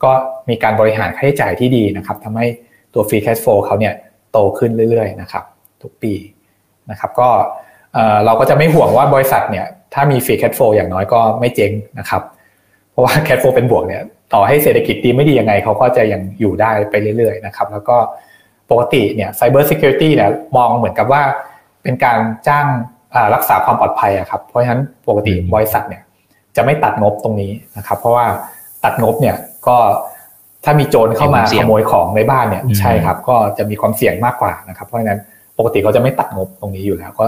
[0.03, 0.11] ก็
[0.49, 2.47] มีการบริหารค่าใช้จ่ายที่ดีนะครับทำให้
[2.93, 3.93] ตัว free cash flow เขาเนี่ย
[4.31, 5.43] โตขึ้นเรื่อยๆนะครับ
[5.81, 6.13] ทุกปี
[6.91, 7.29] นะครับก็
[8.25, 12.21] เราก็จะไม่ห่วงว่าบริษัทเนี่ยถ้ามี free cash flow อย่างน้อยก็ไม่เจ๊งนะครับ
[12.91, 14.01] เพราะว่า cash flow เป็นบวกเนี่ย
[14.33, 17.97] ต่อให้เศรษฐกิจดีไม่ดียังไงเขาก็จะยังอยู่ได้ไปเรื่อยๆนะครับแล้วก็
[18.69, 21.23] ปกติเนี่ย cyber security เนี่ยมองเหมือนกับว่า
[21.83, 22.67] เป็นการจ้าง
[23.33, 26.01] รักษาความปลอดภัยอะครับเพราะฉะนั้นปกติบริษัทเนี่ย
[26.55, 28.25] จะไม่ตัดงบตรงนี้นะครับ เพราะว่า
[28.83, 29.35] ตัดงบเนี่ย
[29.67, 29.77] ก็
[30.65, 35.19] ถ้ามีโจรเข้ามาขโมยของในบ้านเนี่ยใช่ครับ ก็จะมีความเสี่ยงมากกว่านะครับ เพราะฉะนั้น
[35.57, 37.25] ปกติเขาจะไม่ตัดงบตรงนี้อยู่แล้ว ก็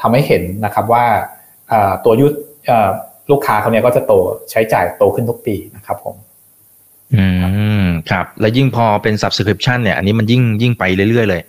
[0.00, 1.04] ทำให้เห็นนะครับว่า
[2.04, 2.26] ตัวยุ
[3.30, 4.12] ลูกค้าเขาเนี่ยก็จะโต
[4.50, 6.16] ใช้จ่ายโตขึ้นทุกปีนะครับผม
[7.16, 7.26] อื
[7.82, 11.42] มครับ แล้วยิ่งพอเป็น subscription เนี่ย อันนี้มันยิ่งยิ่งไปเรื่อยๆเลย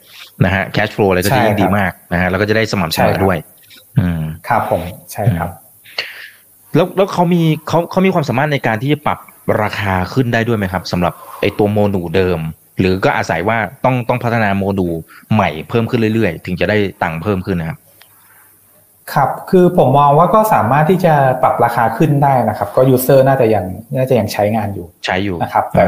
[0.45, 3.56] นะฮะ cash flow อะไรก็จะยิ่งดีมากนะฮะแล้วก็จะได้สม่ำเสมอด้วยอืม
[4.47, 4.81] ครับผม
[5.11, 5.49] ใช่ครับ
[6.75, 9.19] แล้วแล้วเขามีเขาเขามีความสามารถในการที่จะปรับ
[9.63, 12.39] ราคาขึ้นได้ด้วยไหมครับสำหรับไอ้ตัวโมดูลเดิม
[12.79, 14.93] หรือก็อาศัยว่าต้องต้องพัฒนาโมดูล
[15.33, 17.77] ใหม่เพิ่มขึ้นเรื่อยๆ ถึงจะได้ตังค์เพิ่มขึ้นนะครับ
[19.13, 23.65] ครับคือผมมองว่าก็สามารถที่จะปรับราคาขึ้นได้นะครับ ก็ user น่าจะยัง
[23.97, 25.83] น่าจะยังใช้งานอยู่ใช้อยู่นะครับ แต่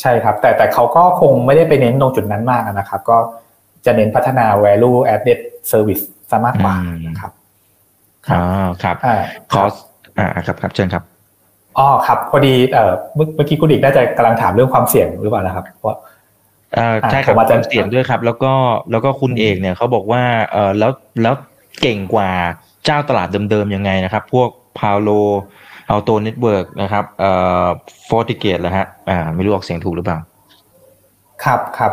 [0.00, 3.16] ใช่ครับ แต่แต่เขาก็คงไม่ได้ไปเน้นตรงจุดนั้นมากนะครับ ก็
[3.86, 5.38] จะเน้นพัฒนา value added
[5.70, 6.74] service ซะมากกว่า
[7.08, 7.32] นะครับ
[8.32, 8.42] อ๋อ
[8.82, 8.96] ครับ
[9.52, 9.62] ขอ
[10.18, 11.02] อ่าครับครับเชิญครับ
[11.78, 15.96] อ๋อครับพอดีเอ่อเมื่อกี้คุณเอกน่าจะกำลังถามเรื่องความเสี่ยงหรือเปล่านะครับเพราะ
[17.10, 18.52] ใช่ครับความเสี่ยงด้วยครับ แล้วก็
[18.90, 20.22] แล้วก็คุณเอกเนี่ยเขาบอกว่า
[20.52, 20.90] เออแล้ว
[21.22, 21.34] แล้ว
[21.80, 22.30] เก่งกว่า
[22.84, 27.30] เจ้าตลาดเดิมๆยังไงนะครับ พวก Palo Alto Networks นะครับเอ่
[27.64, 27.66] อ
[28.08, 30.18] FortiGate แล้วฮะอ่าไม่รู้ออกเสียงถูกหรือเปล่า
[31.44, 31.92] ครับครับ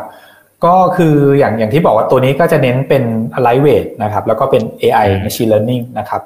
[0.66, 3.04] ก็คืออย่างอย่างที่บอกว่าตัวนี้ก็จะเน้นเป็น
[3.46, 6.22] lightweight นะครับแล้วก็เป็น AI machine learning นะครับ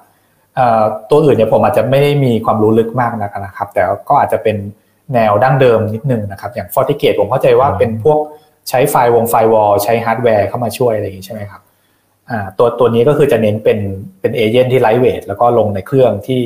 [1.10, 4.58] ตัวอื่นเนี่ยผมอาจจะไม่ได้มีความรู้ลึกมากนะครับ แต่ก็อาจจะเป็น
[5.14, 8.20] แนวดั้งเดิมนิดนึงนะครับ อย่าง f o r t i g a t e ผมเข้าใจว่าเป็นพวก
[8.70, 11.62] ใช้ไฟวง firewall ใช้ฮาร์ดแวร์เข้ามาช่วยอะไรอย่างนี้ใช่ไหมครับ
[12.58, 13.80] ตัวตัวนี้ก็คือจะเน้นเป็น
[14.22, 16.40] เป็น agent ที่ lightweight แล้วก็ลงในเครื่องที่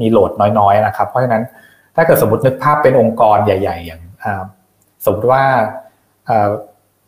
[0.00, 1.42] มี load น้อยๆนะครับ เพราะฉะนั้น
[1.96, 4.02] ถ้าเกิดสมมตินึกภาพเป็นองค์กรใหญ่ ๆ อย่าง
[5.04, 5.42] สมมติว่า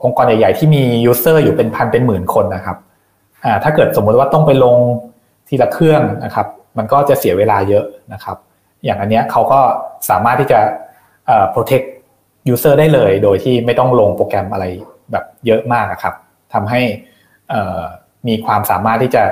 [0.05, 2.77] องค์กรใหญ่ ๆ ที่มี user อยู่เป็นพันเป็นหมื่นคนนะครับ
[3.45, 4.77] อ่าถ้าเกิดสมมุติว่าต้องไปลง
[5.49, 6.47] ทีละเครื่องนะครับ
[6.79, 8.37] มันก็จะเสียเวลาเยอะนะครับ
[8.85, 9.61] อย่างอันเนี้ยเขาก็
[10.11, 10.61] สามารถที่จะ
[11.27, 11.87] เอ่อ protect
[12.53, 14.65] user ได้เลย โดยที่ไม่ต้องลงโปรแกรมอะไร
[15.13, 16.15] แบบเยอะมากครับ
[16.55, 16.81] ทำให้
[18.29, 19.25] มีความสามารถที่จะ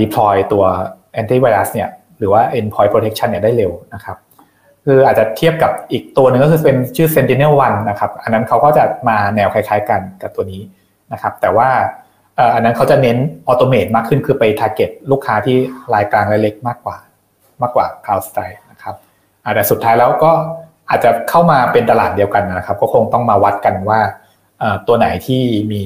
[0.00, 0.64] deploy ตัว
[1.20, 4.16] antivirus เนี่ยหรือว่า endpoint protection เนี่ยได้เร็วนะครับ
[4.84, 10.62] คืออาจจะเทียบกับอีกตัวหนึ่งก็คือเป็นชื่อ Sentinel-1 นะครับ อันนั้นเขาก็จะมาแนวคล้ายๆกันกับตัวนี้
[11.12, 11.68] นะครับ แต่ว่า
[12.54, 13.18] อันนั้นเขาจะเน้น
[13.48, 15.56] ออโตเมตมากขึ้นคือไป target ลูกค้าที่
[15.94, 16.96] รายกลางรายเล็กมากกว่า
[17.62, 18.94] มากกว่า CrowdStrike นะครับ
[19.54, 20.32] แต่สุดท้ายแล้วก็
[20.90, 24.00] อาจจะเข้ามาเป็นตลาดเดียวกันนะครับ ก็คงต้องมาวัดกันว่า
[24.86, 25.82] ตัวไหนที่มี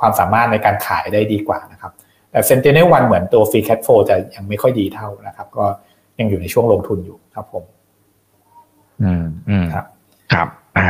[0.00, 1.92] ความสามารถในการขายได้ดีกว่านะครับ
[2.30, 5.64] แต่ Sentinel 1เหมือนตัว Free Cash Flow จะยังไม่ค่อยดีเท่านะครับ ก็
[6.18, 7.64] ยังอยู่ในช่วงลงทุนอยู่ครับผม
[9.02, 9.84] อืมอืมครับ
[10.32, 10.48] ครับ
[10.78, 10.88] อ่า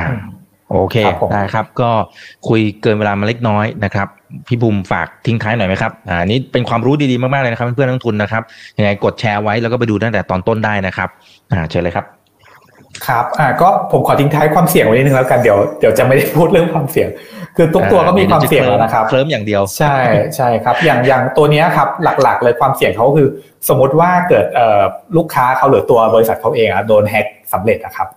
[0.71, 0.97] โอเค
[1.33, 1.91] ได้ครับ ก็
[2.49, 4.09] คุยเกินเวลามาเล็กน้อยนะครับ
[4.49, 8.43] พี่บุมฝากทิ้งท้ายหน่อยไหมครับ อ่านี่เป็นความรู้ดีๆมากๆเลยนะครับ เพื่อนนักทุนนะครับ
[8.79, 11.09] ยังไงกดแชร์ไว้แล้วก็ไปดูตั้งแต่ตอนต้นได้นะครับ
[11.53, 12.07] อ่าเชิญเลยครับ
[13.07, 17.09] ครับอ่าก็ผมขอทิ้งท้ายความเสี่ยงไว้นิดนึงแล้วกันเดี๋ยวเดี๋ยวจะไม่ได้พูดเรื่องความเสี่ยง
[17.57, 19.97] คือทุกตัวก็มีความเสี่ยงแล้วนะครับเคลิ้มอย่างเดียวใช่
[20.37, 21.89] ใช่ครับ อย่างอย่างตัวนี้ครับ
[22.23, 23.29] หลักๆ เลยความเสี่ยงเขาคือ
[23.69, 24.83] สมมติว่าเกิดเอ่อ
[25.17, 28.09] ลูกค้าเขาหรือตัวบริษัทเขาเองอะโดนแฮ็กสำเร็จนะครับ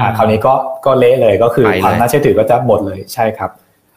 [0.00, 0.54] อ่าคราวนี้ก็
[0.86, 3.50] ก็เละเลยก็คือความน่าเชื่อถือก็จะหมดเลยใช่ครับ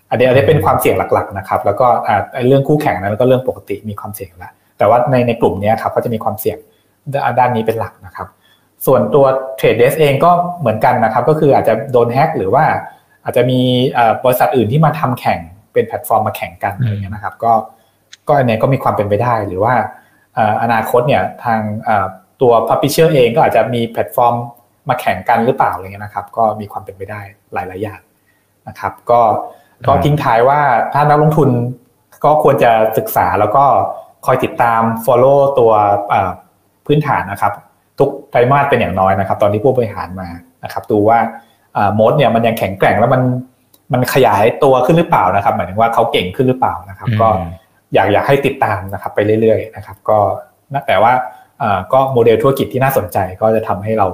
[0.10, 6.58] อันนี้อันนี้เป็นความเสี่ยงหลักๆนะครับ แล้วก็อ่าเรื่องคู่แข่งนั้นก็เรื่องปกติมีความเสี่ยงแล้วแต่ว่าในในกลุ่มนี้ครับก็จะมีความเสี่ยง
[7.40, 8.28] ด้านนี้เป็นหลักนะครับ
[8.86, 9.26] ส่วนตัว
[9.58, 12.66] Trade Desk เองก็เหมือนกันนะครับ ก็คืออาจจะโดนแฮ็กหรือว่า
[13.24, 13.60] อาจจะมี
[14.24, 15.40] บริษัทอื่นที่มาทำแข่ง
[15.74, 17.54] เป็นแพลตฟอร์มมาแข่งกันอะไรเงี้ยนะครับ ก็
[18.28, 19.74] ก็อันนี้ก็มีความเป็นไปได้หรือว่า
[20.62, 21.60] อนาคตเนี่ยทาง
[22.42, 24.36] ตัว publisher เองก็อาจจะมีแพลตฟอร์ม
[24.90, 27.22] มาแข่งกันหรือเปล่าอะไรเงี้ยนะครับ ก็มีความเป็นไปได้
[27.54, 28.02] หลายๆอย่าง
[28.68, 29.22] นะครับ ก็
[29.88, 30.60] ก็ทิ้งท้ายว่า
[30.94, 31.50] ถ้านักลงทุน
[32.26, 33.66] ก็ควรจะศึกษาแล้วก็
[34.26, 35.72] คอยติดตาม follow ตัว
[36.86, 37.54] พื้นฐานนะครับ
[38.02, 40.30] ทุกไตรมาสเป็นอย่างน้อยนะครับ ตอนที่ผู้บริหารมา
[40.64, 41.20] นะครับดูว่า
[41.96, 43.22] โมดเนี่ยมันยังแข็งแกร่งแล้วมัน
[43.94, 47.28] มันขยายตัวขึ้นหรือเปล่านะครับ หมายถึงว่าเขาเก่งขึ้นหรือเปล่านะครับ ก็
[47.94, 50.18] อยากอยากให้ติดตามนะครับไปเรื่อยๆนะครับ ก็
[50.88, 51.14] แต่ว่า
[51.94, 54.08] ก็โมเดลธุรกิจที่น่าสนใจก็จะทำให้เรา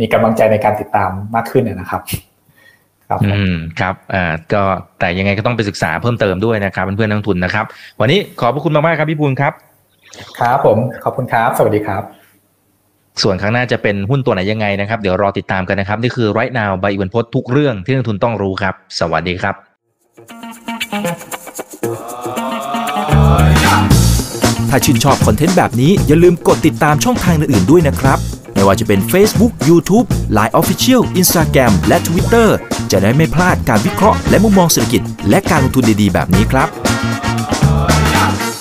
[0.00, 2.02] มีกำลังใจในการติดตามมากขึ้นนะครับ
[3.08, 4.62] ครับอืมครับอ่าก็
[4.98, 7.64] แต่ยังไงก็ต้องไปศึกษาเพิ่มเติมด้วยนะครับเพื่อนๆนักทุนนะครับ
[8.00, 9.52] วันนี้ขอบพระคุณมากๆครับพี่ปูนครับ
[10.40, 12.23] ครับผมขอบคุณครับ สวัสดีครับ
[13.22, 19.54] ส่วนข้งหน้าจะเป็นหุ้นตัวไหนยังไงนะครับ เดี๋ยวรอติดตามกันนะครับ นี่คือ right now ใบอิวันพศทุกเรื่องที่นักทุนต้องรู้ครับ สวัสดีครับ
[24.70, 28.18] ถ้าชื่นชอบคอนเทนต์แบบนี้อย่าลืมกดติดตามช่องทางอื่นๆด้วยนะครับ
[28.54, 30.06] ไม่ว่าจะเป็น Facebook, YouTube,
[30.36, 32.48] Line Official, Instagram และ Twitter
[32.90, 36.68] จะได้ไม่พลาดการวิเคราะห์และมุมมองเศรษฐกิจ และการลงทุนดีๆ แบบนี้ครับ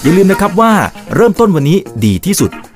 [0.04, 0.74] อย่าลืมนะครับว่า
[1.16, 2.52] เริ่มต้นวันนี้ดีที่สุด